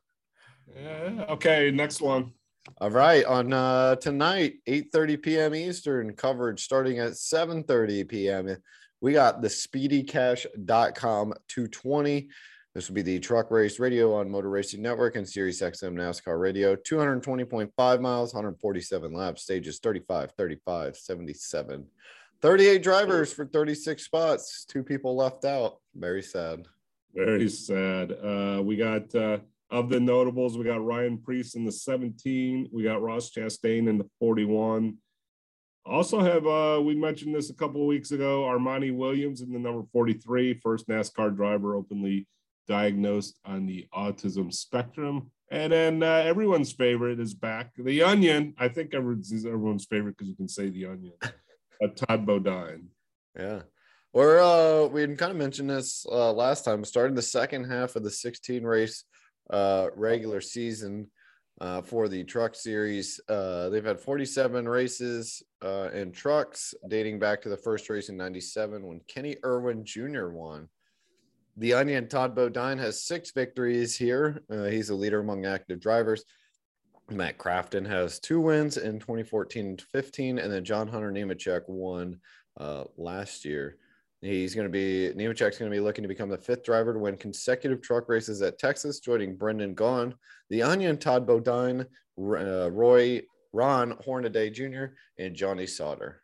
Yeah. 0.74 1.26
Okay. 1.28 1.70
Next 1.70 2.00
one. 2.00 2.32
All 2.80 2.90
right. 2.90 3.24
On 3.24 3.52
uh, 3.52 3.96
tonight, 3.96 4.54
8 4.66 4.88
30 4.92 5.16
p.m. 5.18 5.54
Eastern 5.54 6.14
coverage 6.14 6.62
starting 6.62 6.98
at 6.98 7.16
7 7.16 7.64
30 7.64 8.04
p.m. 8.04 8.56
We 9.00 9.12
got 9.12 9.42
the 9.42 9.48
speedycash.com 9.48 11.34
220. 11.48 12.28
This 12.74 12.88
will 12.88 12.94
be 12.94 13.02
the 13.02 13.18
truck 13.18 13.50
race 13.50 13.80
radio 13.80 14.14
on 14.14 14.30
Motor 14.30 14.50
Racing 14.50 14.82
Network 14.82 15.16
and 15.16 15.28
Sirius 15.28 15.60
XM 15.60 15.94
NASCAR 15.94 16.38
radio. 16.38 16.76
220.5 16.76 18.00
miles, 18.00 18.32
147 18.32 19.12
laps, 19.12 19.42
stages 19.42 19.80
35, 19.80 20.32
35, 20.32 20.96
77. 20.96 21.86
38 22.42 22.82
drivers 22.82 23.32
for 23.32 23.46
36 23.46 24.04
spots. 24.04 24.64
Two 24.64 24.82
people 24.84 25.16
left 25.16 25.44
out. 25.44 25.78
Very 25.94 26.22
sad. 26.22 26.66
Very 27.14 27.48
sad. 27.48 28.12
Uh, 28.12 28.62
we 28.62 28.76
got 28.76 29.12
uh, 29.14 29.38
of 29.70 29.88
the 29.88 30.00
notables, 30.00 30.58
we 30.58 30.64
got 30.64 30.84
Ryan 30.84 31.18
Preece 31.18 31.54
in 31.54 31.64
the 31.64 31.72
17. 31.72 32.68
We 32.72 32.82
got 32.82 33.02
Ross 33.02 33.30
Chastain 33.30 33.88
in 33.88 33.98
the 33.98 34.08
41. 34.18 34.96
Also 35.90 36.20
have 36.20 36.46
uh, 36.46 36.80
we 36.80 36.94
mentioned 36.94 37.34
this 37.34 37.50
a 37.50 37.54
couple 37.54 37.80
of 37.80 37.88
weeks 37.88 38.12
ago, 38.12 38.42
Armani 38.42 38.94
Williams 38.94 39.40
in 39.40 39.52
the 39.52 39.58
number 39.58 39.82
43, 39.92 40.54
first 40.54 40.86
NASCAR 40.86 41.34
driver 41.34 41.74
openly 41.74 42.28
diagnosed 42.68 43.40
on 43.44 43.66
the 43.66 43.88
autism 43.92 44.54
spectrum. 44.54 45.32
And 45.50 45.72
then 45.72 46.02
uh, 46.04 46.22
everyone's 46.24 46.70
favorite 46.70 47.18
is 47.18 47.34
back, 47.34 47.72
the 47.76 48.04
Onion. 48.04 48.54
I 48.56 48.68
think 48.68 48.94
everyone's, 48.94 49.32
everyone's 49.44 49.86
favorite 49.86 50.16
because 50.16 50.28
you 50.28 50.36
can 50.36 50.48
say 50.48 50.70
the 50.70 50.86
Onion. 50.86 51.14
Uh, 51.82 51.88
Todd 51.96 52.26
Bodine. 52.26 52.88
Yeah. 53.34 53.62
We're 54.12 54.38
uh 54.38 54.86
we 54.88 55.06
kind 55.16 55.32
of 55.32 55.38
mentioned 55.38 55.70
this 55.70 56.04
uh 56.12 56.30
last 56.30 56.62
time, 56.62 56.84
starting 56.84 57.16
the 57.16 57.22
second 57.22 57.70
half 57.70 57.96
of 57.96 58.02
the 58.02 58.10
16 58.10 58.64
race 58.64 59.04
uh 59.48 59.86
regular 59.96 60.42
season 60.42 61.10
uh 61.60 61.82
for 61.82 62.08
the 62.08 62.24
truck 62.24 62.54
series. 62.54 63.20
Uh 63.28 63.68
they've 63.68 63.84
had 63.84 64.00
47 64.00 64.68
races 64.68 65.42
uh 65.62 65.90
in 65.92 66.12
trucks 66.12 66.74
dating 66.88 67.18
back 67.18 67.42
to 67.42 67.48
the 67.48 67.56
first 67.56 67.88
race 67.90 68.08
in 68.08 68.16
97 68.16 68.86
when 68.86 69.00
Kenny 69.06 69.36
Irwin 69.44 69.84
Jr. 69.84 70.28
won. 70.28 70.68
The 71.56 71.74
Onion 71.74 72.08
Todd 72.08 72.34
Bodine 72.34 72.78
has 72.78 73.04
six 73.04 73.32
victories 73.32 73.96
here. 73.96 74.42
Uh, 74.50 74.64
he's 74.64 74.88
a 74.90 74.94
leader 74.94 75.20
among 75.20 75.44
active 75.44 75.80
drivers. 75.80 76.24
Matt 77.10 77.38
Crafton 77.38 77.86
has 77.86 78.20
two 78.20 78.40
wins 78.40 78.76
in 78.76 79.00
2014 79.00 79.66
and 79.66 79.82
15, 79.82 80.38
and 80.38 80.52
then 80.52 80.64
John 80.64 80.88
Hunter 80.88 81.10
Nemechek 81.10 81.62
won 81.68 82.20
uh, 82.58 82.84
last 82.96 83.44
year. 83.44 83.76
He's 84.22 84.54
going 84.54 84.66
to 84.66 84.70
be 84.70 85.12
Nemechek's 85.16 85.56
going 85.56 85.70
to 85.70 85.74
be 85.74 85.80
looking 85.80 86.02
to 86.02 86.08
become 86.08 86.28
the 86.28 86.36
fifth 86.36 86.62
driver 86.62 86.92
to 86.92 86.98
win 86.98 87.16
consecutive 87.16 87.80
truck 87.80 88.08
races 88.08 88.42
at 88.42 88.58
Texas, 88.58 89.00
joining 89.00 89.34
Brendan 89.34 89.74
Gaughan, 89.74 90.12
the 90.50 90.62
Onion, 90.62 90.98
Todd 90.98 91.26
Bodine, 91.26 91.86
uh, 92.18 92.70
Roy 92.70 93.22
Ron 93.54 93.96
Hornaday 94.04 94.50
Jr., 94.50 94.86
and 95.18 95.34
Johnny 95.34 95.66
Sauter. 95.66 96.20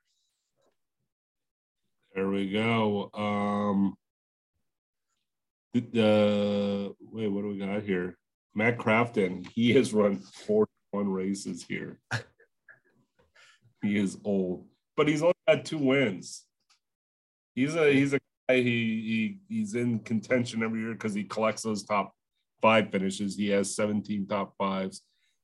There 2.15 2.29
we 2.29 2.51
go. 2.51 3.11
Um, 3.15 3.97
uh, 5.75 6.93
wait, 7.01 7.29
what 7.29 7.43
do 7.43 7.49
we 7.49 7.59
got 7.59 7.83
here? 7.83 8.19
Matt 8.55 8.79
Crafton, 8.79 9.47
he 9.55 9.73
has 9.75 9.95
run 9.95 10.17
41 10.17 11.09
races 11.09 11.65
here. 11.67 11.99
he 13.83 13.97
is 13.99 14.19
old, 14.25 14.67
but 14.99 15.09
he's 15.09 15.23
only 15.23 15.35
had 15.49 15.65
two 15.65 15.79
wins 15.79 16.46
he's 17.57 17.75
a 17.75 17.93
he's 17.93 18.13
a 18.13 18.21
guy 18.49 18.57
he, 18.59 18.61
he 18.63 19.39
he's 19.49 19.75
in 19.75 19.99
contention 20.01 20.63
every 20.63 20.81
year 20.81 20.93
because 20.93 21.15
he 21.15 21.25
collects 21.25 21.63
those 21.63 21.83
top 21.83 22.15
five 22.63 22.91
finishes. 22.93 23.37
He 23.37 23.49
has 23.49 23.75
17 23.75 24.29
top 24.29 24.55
fives, 24.57 25.03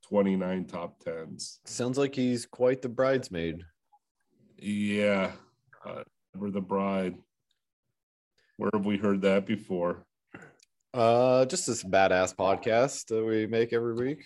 29 0.09 0.67
top 0.67 1.01
tens. 1.01 1.59
Sounds 1.65 1.99
like 1.99 2.15
he's 2.15 2.47
quite 2.47 2.83
the 2.83 2.89
bridesmaid. 2.89 3.65
Yeah, 4.57 5.33
uh, 5.85 6.05
we're 6.37 6.51
the 6.51 6.61
bride. 6.61 7.17
Where 8.59 8.71
have 8.73 8.87
we 8.87 8.97
heard 8.97 9.23
that 9.23 9.47
before? 9.47 10.05
Uh, 10.95 11.47
just 11.47 11.67
this 11.67 11.83
badass 11.83 12.37
podcast 12.37 13.07
that 13.07 13.25
we 13.25 13.47
make 13.47 13.73
every 13.73 13.95
week. 13.95 14.25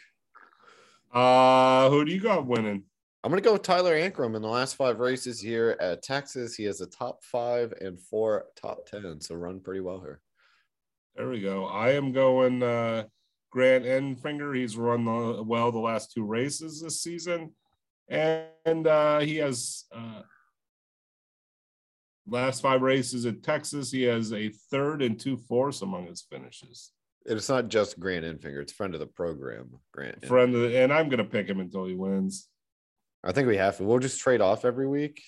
Uh, 1.15 1.89
who 1.89 2.05
do 2.05 2.13
you 2.13 2.21
got 2.21 2.45
winning? 2.45 2.83
I'm 3.25 3.31
going 3.31 3.43
to 3.43 3.49
go 3.49 3.55
with 3.55 3.63
Tyler 3.63 3.95
Ankrum 3.95 4.37
in 4.37 4.43
the 4.43 4.49
last 4.49 4.77
five 4.77 5.01
races 5.01 5.41
here 5.41 5.77
at 5.81 6.03
Texas. 6.03 6.55
He 6.55 6.65
has 6.65 6.81
a 6.81 6.87
top 6.87 7.25
five 7.25 7.73
and 7.81 7.99
four 7.99 8.45
top 8.61 8.87
10, 8.87 9.21
so 9.21 9.35
run 9.35 9.61
pretty 9.61 9.81
well 9.81 10.01
here. 10.01 10.21
There 11.17 11.29
we 11.29 11.41
go. 11.41 11.67
I 11.67 11.93
am 11.93 12.13
going 12.13 12.63
uh, 12.63 13.05
Grant 13.51 13.85
Enfinger. 13.85 14.55
He's 14.55 14.77
run 14.77 15.05
the, 15.05 15.43
well 15.43 15.73
the 15.73 15.79
last 15.79 16.13
two 16.13 16.25
races 16.25 16.81
this 16.81 17.01
season. 17.01 17.53
And, 18.09 18.87
uh, 18.87 19.19
he 19.21 19.37
has 19.37 19.87
uh, 19.93 20.23
last 22.29 22.61
five 22.61 22.83
races 22.83 23.27
at 23.27 23.43
Texas. 23.43 23.91
He 23.91 24.03
has 24.03 24.33
a 24.33 24.51
third 24.71 25.03
and 25.03 25.19
two 25.19 25.37
fourths 25.37 25.83
among 25.83 26.07
his 26.07 26.23
finishes. 26.23 26.93
It's 27.25 27.49
not 27.49 27.69
just 27.69 27.99
Grant 27.99 28.25
Enfinger, 28.25 28.63
it's 28.63 28.73
friend 28.73 28.95
of 28.95 29.01
the 29.01 29.07
program, 29.07 29.71
Grant. 29.93 30.25
Friend 30.27 30.55
of 30.55 30.61
the, 30.61 30.79
and 30.79 30.93
I'm 30.93 31.09
going 31.09 31.19
to 31.19 31.25
pick 31.25 31.49
him 31.49 31.59
until 31.59 31.87
he 31.87 31.95
wins. 31.95 32.49
I 33.27 33.33
think 33.33 33.49
we 33.49 33.57
have 33.57 33.77
to. 33.79 33.85
We'll 33.85 33.99
just 33.99 34.21
trade 34.21 34.41
off 34.41 34.65
every 34.65 34.87
week. 34.87 35.23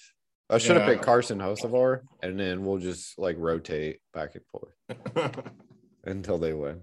I 0.49 0.59
should 0.59 0.77
have 0.77 0.87
picked 0.87 1.03
Carson 1.03 1.39
Hocevar, 1.39 2.03
and 2.23 2.39
then 2.39 2.65
we'll 2.65 2.79
just 2.79 3.19
like 3.19 3.37
rotate 3.39 4.01
back 4.15 4.35
and 4.35 4.45
forth 4.47 5.35
until 6.05 6.39
they 6.39 6.55
win. 6.55 6.81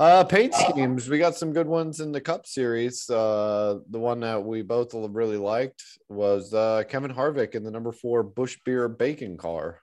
Uh, 0.00 0.24
paint 0.24 0.52
schemes. 0.54 1.08
We 1.08 1.18
got 1.18 1.36
some 1.36 1.52
good 1.52 1.68
ones 1.68 2.00
in 2.00 2.10
the 2.10 2.20
Cup 2.20 2.46
Series. 2.46 3.08
Uh, 3.08 3.78
the 3.90 3.98
one 3.98 4.20
that 4.20 4.44
we 4.44 4.62
both 4.62 4.92
really 4.92 5.36
liked 5.36 5.82
was 6.08 6.52
uh, 6.52 6.82
Kevin 6.88 7.14
Harvick 7.14 7.54
in 7.54 7.62
the 7.62 7.70
number 7.70 7.92
four 7.92 8.22
Busch 8.22 8.58
Beer 8.64 8.88
Bacon 8.88 9.36
car. 9.36 9.80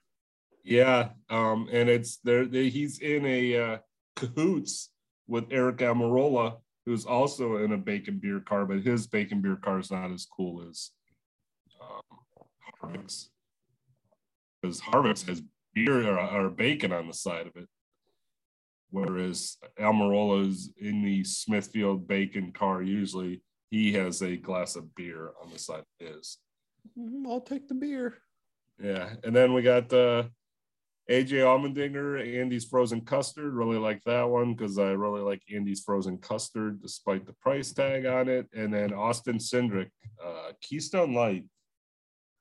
Yeah, 0.64 1.10
um, 1.30 1.70
and 1.72 1.90
it's 1.90 2.18
there. 2.24 2.44
He's 2.44 3.00
in 3.00 3.26
a 3.26 3.58
uh, 3.58 3.78
cahoots 4.16 4.90
with 5.28 5.50
Aric 5.50 5.78
Almirola 5.78 6.58
who's 6.86 7.06
also 7.06 7.58
in 7.58 7.74
a 7.74 7.78
bacon 7.78 8.20
beer 8.22 8.40
car, 8.40 8.66
but 8.66 8.82
his 8.82 9.08
bacon 9.08 9.42
beer 9.42 9.56
car 9.56 9.80
is 9.80 9.92
not 9.92 10.12
as 10.12 10.26
cool 10.26 10.68
as 10.68 10.92
um, 11.82 12.18
Harvick's. 12.82 13.30
Because 14.62 14.82
Harvick's 14.82 15.24
has 15.24 15.42
beer 15.74 16.08
or, 16.08 16.20
or, 16.20 16.50
bacon 16.50 16.92
on 16.92 17.08
the 17.08 17.14
side 17.14 17.48
of 17.48 17.56
it, 17.56 17.68
whereas 18.90 19.58
Almirola's 19.80 20.72
in 20.80 21.04
the 21.04 21.24
Smithfield 21.24 22.08
bacon 22.08 22.52
car. 22.52 22.82
Usually, 22.82 23.42
he 23.70 23.94
has 23.94 24.22
a 24.22 24.36
glass 24.36 24.76
of 24.76 24.94
beer 24.96 25.32
on 25.42 25.52
the 25.52 25.58
side 25.58 25.80
of 25.80 26.08
his. 26.08 26.38
Mm-hmm, 26.98 27.26
I'll 27.28 27.42
take 27.42 27.68
the 27.68 27.74
beer. 27.74 28.18
Yeah, 28.80 29.14
and 29.24 29.36
then 29.36 29.54
we 29.54 29.62
got 29.62 29.92
uh, 29.94 30.24
AJ 31.12 31.44
Allmendinger, 31.44 32.40
Andy's 32.40 32.64
Frozen 32.64 33.02
Custard. 33.02 33.54
Really 33.54 33.78
like 33.78 34.02
that 34.06 34.24
one 34.24 34.54
because 34.54 34.80
I 34.80 34.92
really 34.92 35.20
like 35.20 35.42
Andy's 35.54 35.82
Frozen 35.82 36.20
Custard 36.20 36.82
despite 36.82 37.26
the 37.26 37.34
price 37.34 37.74
tag 37.74 38.06
on 38.06 38.30
it. 38.30 38.48
And 38.54 38.74
then 38.74 38.94
Austin 38.94 39.38
Cindric, 39.38 39.90
uh, 40.24 40.54
Keystone 40.62 41.14
Light. 41.14 41.44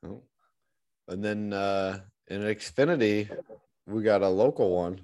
Oh. 0.07 0.23
And 1.09 1.25
then 1.25 1.53
uh, 1.53 1.99
in 2.29 2.43
Xfinity, 2.43 3.29
we 3.87 4.05
got 4.05 4.23
a 4.23 4.29
local 4.29 4.71
one. 4.71 5.01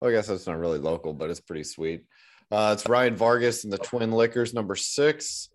Well, 0.00 0.10
I 0.10 0.14
guess 0.14 0.28
that's 0.28 0.46
not 0.46 0.58
really 0.58 0.78
local, 0.78 1.12
but 1.12 1.28
it's 1.28 1.40
pretty 1.40 1.64
sweet. 1.64 2.04
Uh, 2.50 2.74
it's 2.74 2.88
Ryan 2.88 3.16
Vargas 3.16 3.64
and 3.64 3.72
the 3.72 3.78
Twin 3.78 4.12
Liquors, 4.12 4.54
number 4.54 4.76
six. 4.76 5.50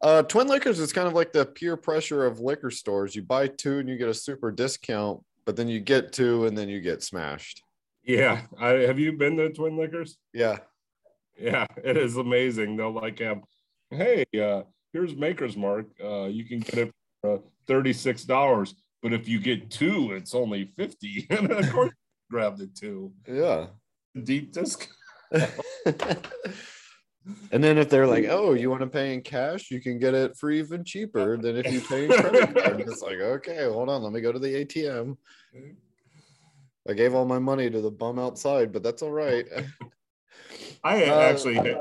Uh, 0.00 0.22
Twin 0.22 0.46
Liquors 0.46 0.78
is 0.78 0.92
kind 0.92 1.08
of 1.08 1.14
like 1.14 1.32
the 1.32 1.44
peer 1.44 1.76
pressure 1.76 2.24
of 2.24 2.38
liquor 2.38 2.70
stores. 2.70 3.16
You 3.16 3.22
buy 3.22 3.48
two 3.48 3.80
and 3.80 3.88
you 3.88 3.98
get 3.98 4.08
a 4.08 4.14
super 4.14 4.52
discount, 4.52 5.20
but 5.48 5.56
then 5.56 5.66
you 5.66 5.80
get 5.80 6.12
two 6.12 6.44
and 6.44 6.58
then 6.58 6.68
you 6.68 6.78
get 6.78 7.02
smashed. 7.02 7.62
Yeah, 8.04 8.42
I 8.60 8.84
have 8.84 8.98
you 8.98 9.12
been 9.14 9.38
to 9.38 9.48
Twin 9.48 9.78
Liquors? 9.78 10.18
Yeah. 10.34 10.58
Yeah, 11.40 11.64
it 11.82 11.96
is 11.96 12.18
amazing. 12.18 12.76
They'll 12.76 12.92
like 12.92 13.20
have, 13.20 13.40
hey, 13.88 14.26
uh, 14.38 14.64
here's 14.92 15.16
Maker's 15.16 15.56
Mark. 15.56 15.86
Uh, 16.04 16.24
you 16.24 16.44
can 16.44 16.60
get 16.60 16.74
it 16.76 16.92
for 17.22 17.36
uh, 17.36 17.38
thirty-six 17.66 18.24
dollars, 18.24 18.74
but 19.02 19.14
if 19.14 19.26
you 19.26 19.40
get 19.40 19.70
two, 19.70 20.12
it's 20.12 20.34
only 20.34 20.70
fifty. 20.76 21.26
and 21.30 21.50
of 21.50 21.72
course, 21.72 21.94
grabbed 22.30 22.58
the 22.58 22.66
two. 22.66 23.14
Yeah. 23.26 23.68
Deep 24.22 24.52
discount. 24.52 24.92
and 27.50 27.62
then 27.62 27.78
if 27.78 27.88
they're 27.88 28.06
like, 28.06 28.26
"Oh, 28.28 28.52
you 28.52 28.70
want 28.70 28.82
to 28.82 28.88
pay 28.88 29.14
in 29.14 29.22
cash? 29.22 29.70
You 29.70 29.80
can 29.80 29.98
get 29.98 30.14
it 30.14 30.36
for 30.36 30.50
even 30.50 30.84
cheaper 30.84 31.36
than 31.36 31.56
if 31.56 31.70
you 31.72 31.80
pay 31.80 32.04
in 32.04 32.10
credit 32.20 32.54
card." 32.54 32.80
It's 32.80 33.02
like, 33.02 33.18
okay, 33.18 33.64
hold 33.64 33.88
on, 33.88 34.02
let 34.02 34.12
me 34.12 34.20
go 34.20 34.32
to 34.32 34.38
the 34.38 34.64
ATM. 34.64 35.16
I 36.88 36.92
gave 36.94 37.14
all 37.14 37.24
my 37.26 37.38
money 37.38 37.68
to 37.68 37.80
the 37.80 37.90
bum 37.90 38.18
outside, 38.18 38.72
but 38.72 38.82
that's 38.82 39.02
all 39.02 39.10
right. 39.10 39.46
I 40.84 41.04
Uh, 41.04 41.20
actually, 41.20 41.76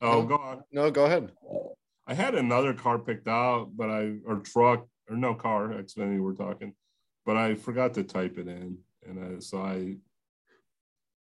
oh, 0.00 0.22
go 0.22 0.36
on. 0.36 0.62
No, 0.72 0.90
go 0.90 1.04
ahead. 1.04 1.32
I 2.06 2.14
had 2.14 2.34
another 2.34 2.72
car 2.72 2.98
picked 2.98 3.28
out, 3.28 3.70
but 3.76 3.90
I 3.90 4.16
or 4.24 4.36
truck 4.36 4.86
or 5.10 5.16
no 5.16 5.34
car. 5.34 5.68
Xfinity 5.68 6.20
we're 6.20 6.34
talking, 6.34 6.74
but 7.24 7.36
I 7.36 7.54
forgot 7.54 7.94
to 7.94 8.04
type 8.04 8.38
it 8.38 8.48
in, 8.48 8.78
and 9.06 9.36
I, 9.36 9.40
so 9.40 9.58
I. 9.58 9.96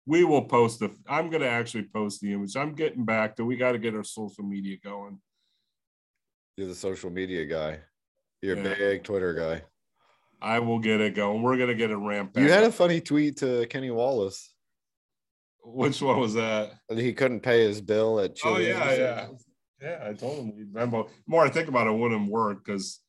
We 0.10 0.24
will 0.24 0.42
post 0.42 0.80
the. 0.80 0.90
I'm 1.08 1.30
gonna 1.30 1.46
actually 1.46 1.84
post 1.84 2.20
the 2.20 2.34
image. 2.34 2.56
I'm 2.56 2.74
getting 2.74 3.06
back 3.06 3.36
to. 3.36 3.46
We 3.46 3.58
got 3.58 3.74
to 3.74 3.78
get 3.78 3.94
our 3.94 4.04
social 4.04 4.44
media 4.44 4.78
going. 4.84 5.20
You're 6.58 6.68
the 6.68 6.74
social 6.74 7.12
media 7.12 7.46
guy. 7.46 7.82
You're 8.42 8.58
a 8.58 8.64
big 8.64 9.04
Twitter 9.04 9.36
guy. 9.36 9.62
I 10.42 10.58
will 10.58 10.80
get 10.80 11.00
it 11.00 11.14
going. 11.14 11.44
We're 11.44 11.58
gonna 11.58 11.76
get 11.76 11.92
it 11.92 11.98
ramped. 11.98 12.36
Up. 12.36 12.42
You 12.42 12.50
had 12.52 12.64
a 12.64 12.72
funny 12.72 13.02
tweet 13.02 13.38
to 13.38 13.68
Kenny 13.68 13.92
Wallace. 13.92 14.52
Which 15.64 16.02
one 16.02 16.20
was 16.20 16.34
that? 16.34 16.72
He 16.92 17.14
couldn't 17.14 17.42
pay 17.42 17.68
his 17.68 17.80
bill 17.80 18.20
at 18.20 18.36
Oh, 18.44 18.58
yeah, 18.58 18.92
yeah. 18.94 19.28
Yeah, 19.80 20.08
I 20.10 20.14
told 20.14 20.40
him 20.40 20.56
we'd 20.56 20.74
remember. 20.74 21.04
More 21.28 21.46
I 21.46 21.50
think 21.50 21.68
about 21.68 21.86
it, 21.86 21.92
it 21.92 22.00
wouldn't 22.00 22.32
work 22.32 22.66
because. 22.66 23.00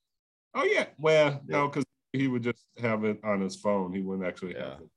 Oh 0.55 0.65
yeah, 0.65 0.85
well 0.99 1.41
no, 1.47 1.69
because 1.69 1.85
he 2.13 2.29
would 2.29 2.43
just 2.43 2.67
have 2.83 3.05
it 3.05 3.21
on 3.25 3.41
his 3.41 3.57
phone. 3.57 3.95
He 3.95 4.03
wouldn't 4.03 4.29
actually 4.29 4.53
Yeah. 4.53 4.73
have 4.73 4.81
it. 4.83 4.91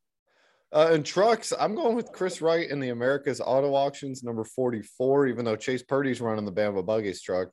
Uh, 0.73 0.89
in 0.91 1.03
trucks, 1.03 1.53
I'm 1.59 1.75
going 1.75 1.95
with 1.95 2.11
Chris 2.11 2.41
Wright 2.41 2.67
in 2.67 2.79
the 2.79 2.89
America's 2.89 3.39
Auto 3.39 3.75
Auctions, 3.75 4.23
number 4.23 4.43
44, 4.43 5.27
even 5.27 5.45
though 5.45 5.55
Chase 5.55 5.83
Purdy's 5.83 6.19
running 6.19 6.45
the 6.45 6.51
Bama 6.51 6.83
Buggies 6.83 7.21
truck. 7.21 7.49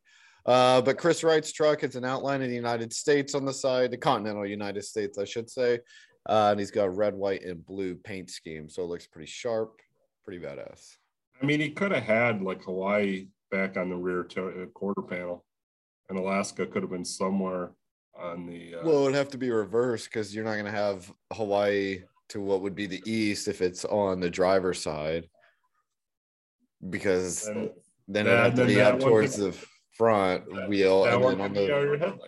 Uh, 0.47 0.81
but 0.81 0.97
Chris 0.97 1.23
Wright's 1.23 1.53
truck, 1.53 1.83
it's 1.83 1.97
an 1.97 2.05
outline 2.07 2.41
of 2.41 2.49
the 2.49 2.55
United 2.55 2.95
States 2.95 3.35
on 3.35 3.45
the 3.45 3.53
side, 3.53 3.91
the 3.91 3.99
continental 3.99 4.47
United 4.47 4.83
States, 4.85 5.19
I 5.19 5.27
should 5.27 5.51
say. 5.51 5.81
Uh, 6.27 6.49
and 6.53 6.59
he's 6.61 6.71
got 6.71 6.85
a 6.87 6.91
red, 6.91 7.15
white, 7.15 7.45
and 7.45 7.65
blue 7.65 7.95
paint 7.95 8.31
scheme. 8.31 8.71
So 8.71 8.83
it 8.85 8.87
looks 8.87 9.07
pretty 9.07 9.31
sharp, 9.31 9.81
pretty 10.25 10.43
badass. 10.43 10.97
I 11.43 11.45
mean, 11.45 11.61
he 11.61 11.71
could 11.71 11.93
have 11.93 12.05
had 12.05 12.41
like 12.43 12.63
Hawaii 12.65 13.29
back 13.51 13.77
on 13.77 13.91
the 13.91 13.97
rear 13.97 14.23
to- 14.25 14.63
uh, 14.63 14.67
quarter 14.73 15.03
panel, 15.03 15.45
and 16.09 16.19
Alaska 16.19 16.67
could 16.67 16.83
have 16.83 16.91
been 16.91 17.05
somewhere 17.05 17.73
on 18.19 18.47
the. 18.47 18.77
Uh, 18.77 18.81
Well, 18.85 19.01
it 19.01 19.05
would 19.05 19.15
have 19.15 19.31
to 19.31 19.39
be 19.39 19.51
reversed 19.51 20.07
because 20.07 20.35
you're 20.35 20.45
not 20.45 20.55
going 20.55 20.65
to 20.67 20.71
have 20.71 21.11
Hawaii 21.33 22.03
to 22.31 22.41
what 22.41 22.63
would 22.63 22.75
be 22.75 22.87
the 22.87 23.03
east 23.07 23.49
if 23.49 23.61
it's 23.61 23.85
on 23.85 24.21
the 24.21 24.31
driver's 24.31 24.83
side. 24.83 25.29
Because 26.89 27.45
then 27.45 28.27
it 28.27 28.31
that- 28.31 28.45
have 28.45 28.55
to 28.55 28.67
be 28.67 28.81
up 28.81 29.01
towards 29.01 29.37
could- 29.37 29.53
the 29.53 29.67
front 29.97 30.53
that- 30.55 30.69
wheel, 30.69 31.05
that 31.05 31.15
and 31.15 31.25
then 31.25 31.41
on 31.41 31.53
the 31.53 32.19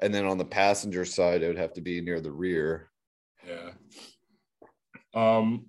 and 0.00 0.14
then 0.14 0.24
on 0.26 0.38
the 0.38 0.44
passenger 0.44 1.04
side, 1.04 1.42
it 1.42 1.48
would 1.48 1.58
have 1.58 1.74
to 1.74 1.80
be 1.80 2.00
near 2.00 2.20
the 2.20 2.30
rear. 2.32 2.90
Yeah. 3.46 3.72
Um, 5.14 5.66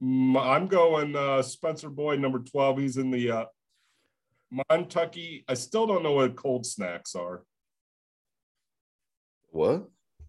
I'm 0.00 0.68
going 0.68 1.16
uh, 1.16 1.42
Spencer 1.42 1.88
Boyd, 1.90 2.20
number 2.20 2.38
12. 2.38 2.78
He's 2.78 2.96
in 2.98 3.10
the 3.10 3.30
uh, 3.30 3.44
Montucky. 4.70 5.44
I 5.48 5.54
still 5.54 5.86
don't 5.86 6.02
know 6.02 6.12
what 6.12 6.36
cold 6.36 6.64
snacks 6.66 7.14
are. 7.14 7.44
What? 9.50 9.88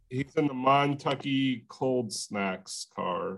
He's 0.10 0.34
in 0.36 0.48
the 0.48 0.54
Montucky 0.54 1.68
cold 1.68 2.14
snacks 2.14 2.88
car. 2.96 3.38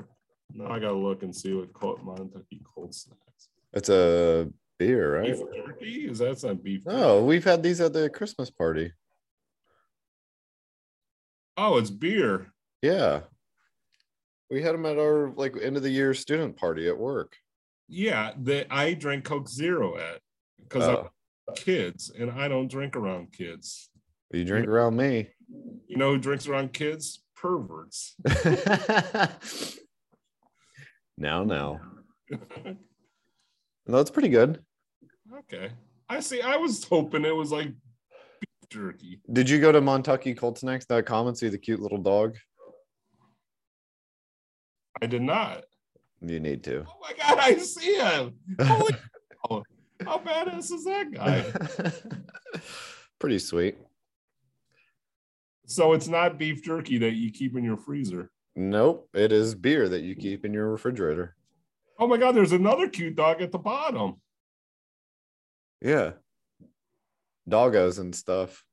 Now 0.53 0.67
I 0.71 0.79
gotta 0.79 0.93
look 0.93 1.23
and 1.23 1.36
see 1.36 1.53
what 1.53 1.73
cold, 1.73 1.99
Montucky 2.05 2.62
cold 2.75 2.93
snacks. 2.93 3.49
It's 3.73 3.89
a 3.89 4.49
beer, 4.77 5.19
right? 5.19 5.34
Beef 5.34 5.43
jerky? 5.65 6.08
Is 6.10 6.19
that 6.19 6.43
not 6.43 6.63
beef? 6.63 6.86
No, 6.86 7.23
we've 7.23 7.43
had 7.43 7.63
these 7.63 7.82
at 7.82 7.93
the 7.93 8.10
Christmas 8.10 8.49
party. 8.49 8.91
Oh, 11.58 11.77
it's 11.77 11.89
beer. 11.89 12.53
Yeah. 12.82 13.21
We 14.49 14.62
had 14.62 14.73
them 14.73 14.86
at 14.86 14.97
our 14.97 15.32
like 15.36 15.55
end 15.62 15.77
of 15.77 15.84
the 15.84 15.89
year 15.89 16.13
student 16.13 16.55
party 16.58 16.88
at 16.88 16.97
work. 16.97 17.36
Yeah, 17.88 18.32
that 18.43 18.67
I 18.69 18.93
drank 18.93 19.25
Coke 19.25 19.47
Zero 19.49 19.97
at 19.97 20.21
because 20.58 20.84
Oh, 20.84 21.10
I'm 21.47 21.55
kids 21.55 22.12
and 22.17 22.32
I 22.32 22.47
don't 22.47 22.69
drink 22.69 22.95
around 22.95 23.32
kids. 23.32 23.89
you 24.32 24.45
drink 24.45 24.67
around 24.67 24.95
me. 24.95 25.29
Know 26.00 26.14
who 26.14 26.18
drinks 26.18 26.48
around 26.48 26.72
kids? 26.72 27.22
Perverts. 27.36 28.16
now, 31.18 31.44
now. 31.44 31.82
No, 33.86 33.98
it's 33.98 34.10
pretty 34.10 34.30
good. 34.30 34.64
okay. 35.40 35.72
I 36.08 36.22
see. 36.22 36.40
I 36.40 36.56
was 36.56 36.86
hoping 36.86 37.26
it 37.26 37.36
was 37.36 37.52
like 37.52 37.68
beef 37.68 38.70
jerky. 38.70 39.20
Did 39.34 39.50
you 39.50 39.60
go 39.60 39.74
to 39.74 39.82
MontuckyColdSnacks.com 39.82 41.28
and 41.28 41.38
see 41.38 41.50
the 41.50 41.58
cute 41.58 41.82
little 41.82 41.98
dog? 41.98 42.38
I 45.02 45.06
did 45.06 45.22
not. 45.24 45.66
You 46.22 46.40
need 46.40 46.64
to. 46.64 46.86
Oh 46.88 47.00
my 47.02 47.12
god, 47.12 47.40
I 47.40 47.58
see 47.58 47.98
him. 47.98 48.36
Holy. 48.62 48.96
How 50.06 50.18
badass 50.20 50.72
is 50.72 50.86
that 50.86 51.12
guy? 51.12 51.44
pretty 53.20 53.40
sweet. 53.40 53.76
So 55.69 55.93
it's 55.93 56.08
not 56.08 56.39
beef 56.39 56.63
jerky 56.63 56.97
that 56.97 57.13
you 57.13 57.32
keep 57.32 57.55
in 57.55 57.63
your 57.63 57.77
freezer. 57.77 58.32
Nope, 58.55 59.08
it 59.13 59.32
is 59.32 59.53
beer 59.53 59.88
that 59.88 60.01
you 60.01 60.15
keep 60.15 60.43
in 60.43 60.51
your 60.51 60.71
refrigerator. 60.71 61.36
Oh 61.99 62.08
my 62.08 62.17
god, 62.17 62.36
there's 62.36 62.53
another 62.53 62.89
cute 62.89 63.15
dog 63.15 63.39
at 63.43 63.51
the 63.51 63.60
bottom. 63.60 64.15
Yeah. 65.79 66.13
Doggos 67.47 67.99
and 67.99 68.15
stuff. 68.15 68.65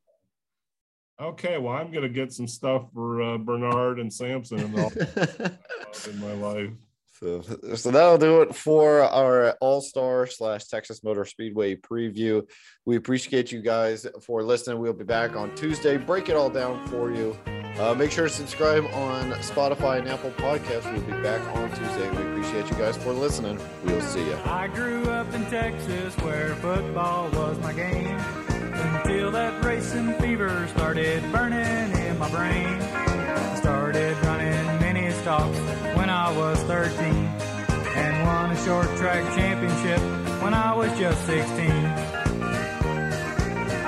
Okay, 1.20 1.58
well, 1.58 1.74
I'm 1.74 1.92
gonna 1.92 2.08
get 2.08 2.32
some 2.32 2.48
stuff 2.48 2.86
for 2.94 3.20
uh, 3.20 3.38
Bernard 3.38 4.00
and 4.00 4.10
Samson 4.10 4.60
and 4.60 4.80
all 4.80 4.92
in 6.08 6.18
my 6.18 6.32
life. 6.32 6.70
So, 7.18 7.40
so 7.74 7.90
that'll 7.90 8.18
do 8.18 8.42
it 8.42 8.54
for 8.54 9.00
our 9.02 9.52
All 9.60 9.80
Star 9.80 10.26
slash 10.26 10.66
Texas 10.66 11.02
Motor 11.02 11.24
Speedway 11.24 11.76
preview. 11.76 12.46
We 12.84 12.96
appreciate 12.96 13.50
you 13.50 13.62
guys 13.62 14.06
for 14.20 14.42
listening. 14.42 14.80
We'll 14.80 14.92
be 14.92 15.04
back 15.04 15.34
on 15.34 15.54
Tuesday. 15.54 15.96
Break 15.96 16.28
it 16.28 16.36
all 16.36 16.50
down 16.50 16.86
for 16.88 17.10
you. 17.10 17.36
Uh, 17.78 17.94
make 17.94 18.10
sure 18.10 18.24
to 18.24 18.32
subscribe 18.32 18.84
on 18.92 19.32
Spotify 19.40 19.98
and 19.98 20.08
Apple 20.08 20.30
Podcasts. 20.32 20.90
We'll 20.92 21.02
be 21.02 21.22
back 21.22 21.42
on 21.54 21.68
Tuesday. 21.70 22.10
We 22.10 22.30
appreciate 22.32 22.70
you 22.70 22.76
guys 22.76 22.96
for 22.96 23.12
listening. 23.12 23.58
We'll 23.84 24.00
see 24.00 24.24
you. 24.24 24.36
I 24.44 24.66
grew 24.68 25.04
up 25.10 25.32
in 25.34 25.44
Texas 25.46 26.14
where 26.18 26.54
football 26.56 27.30
was 27.30 27.58
my 27.58 27.72
game. 27.72 28.18
Until 28.78 29.30
that 29.32 29.64
racing 29.64 30.14
fever 30.14 30.68
started 30.68 31.22
burning 31.32 31.92
in 32.06 32.18
my 32.18 32.30
brain. 32.30 32.66
I 32.66 33.54
started 33.56 34.16
running 34.24 34.80
mini 34.80 35.10
stocks 35.12 35.58
when 36.06 36.14
I 36.14 36.30
was 36.38 36.62
13 36.62 37.02
and 37.02 38.26
won 38.28 38.52
a 38.52 38.64
short 38.64 38.86
track 38.96 39.24
championship 39.36 39.98
when 40.40 40.54
I 40.54 40.72
was 40.72 40.96
just 40.96 41.26
16. 41.26 41.68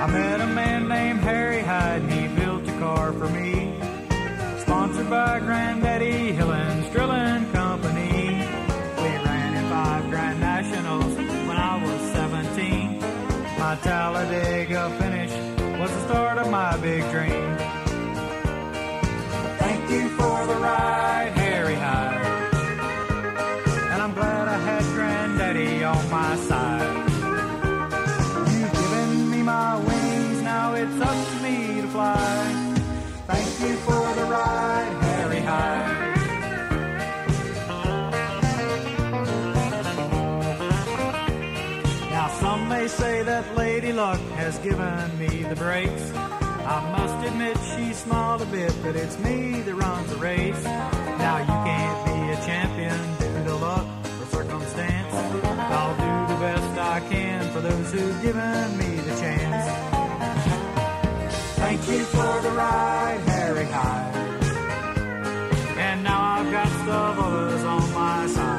I 0.01 0.05
met 0.11 0.41
a 0.41 0.47
man 0.47 0.89
named 0.89 1.21
Harry 1.21 1.61
Hyde 1.61 2.01
and 2.01 2.11
he 2.11 2.27
built 2.35 2.67
a 2.67 2.77
car 2.77 3.13
for 3.13 3.29
me. 3.29 3.73
Sponsored 4.63 5.09
by 5.09 5.39
Granddaddy 5.39 6.33
Hill 6.33 6.51
and 6.51 6.91
Drilling 6.91 7.49
Company. 7.53 8.43
We 8.97 9.09
ran 9.23 9.55
in 9.55 9.69
five 9.69 10.09
Grand 10.09 10.41
Nationals 10.41 11.15
when 11.15 11.55
I 11.55 11.81
was 11.81 12.01
17. 12.11 12.99
My 13.59 13.77
Talladega 13.81 14.89
finish 14.99 15.31
was 15.79 15.89
the 15.89 16.07
start 16.09 16.37
of 16.37 16.51
my 16.51 16.75
big 16.81 17.09
dream. 17.11 17.58
giving 44.63 45.17
me 45.17 45.43
the 45.43 45.55
breaks. 45.55 46.11
I 46.13 46.79
must 46.97 47.27
admit 47.27 47.57
she 47.75 47.93
smiled 47.93 48.41
a 48.41 48.45
bit, 48.45 48.73
but 48.83 48.95
it's 48.95 49.17
me 49.19 49.61
that 49.61 49.73
runs 49.73 50.09
the 50.09 50.17
race. 50.17 50.63
Now 50.63 51.39
you 51.39 51.45
can't 51.45 52.05
be 52.05 52.33
a 52.33 52.45
champion 52.45 52.99
due 53.19 53.43
to 53.45 53.55
luck 53.55 53.87
or 54.19 54.25
circumstance. 54.27 55.13
I'll 55.13 55.95
do 55.95 56.33
the 56.33 56.39
best 56.39 56.79
I 56.79 56.99
can 57.09 57.51
for 57.51 57.61
those 57.61 57.91
who've 57.91 58.21
given 58.21 58.77
me 58.77 58.95
the 58.97 59.15
chance. 59.19 59.65
Thank 61.55 61.87
you 61.87 62.03
for 62.05 62.41
the 62.41 62.51
ride, 62.51 63.21
Harry 63.27 63.65
Hyde. 63.65 64.15
And 65.77 66.03
now 66.03 66.21
I've 66.21 66.51
got 66.51 66.85
the 66.85 66.93
others 66.93 67.63
on 67.63 67.93
my 67.93 68.27
side. 68.27 68.58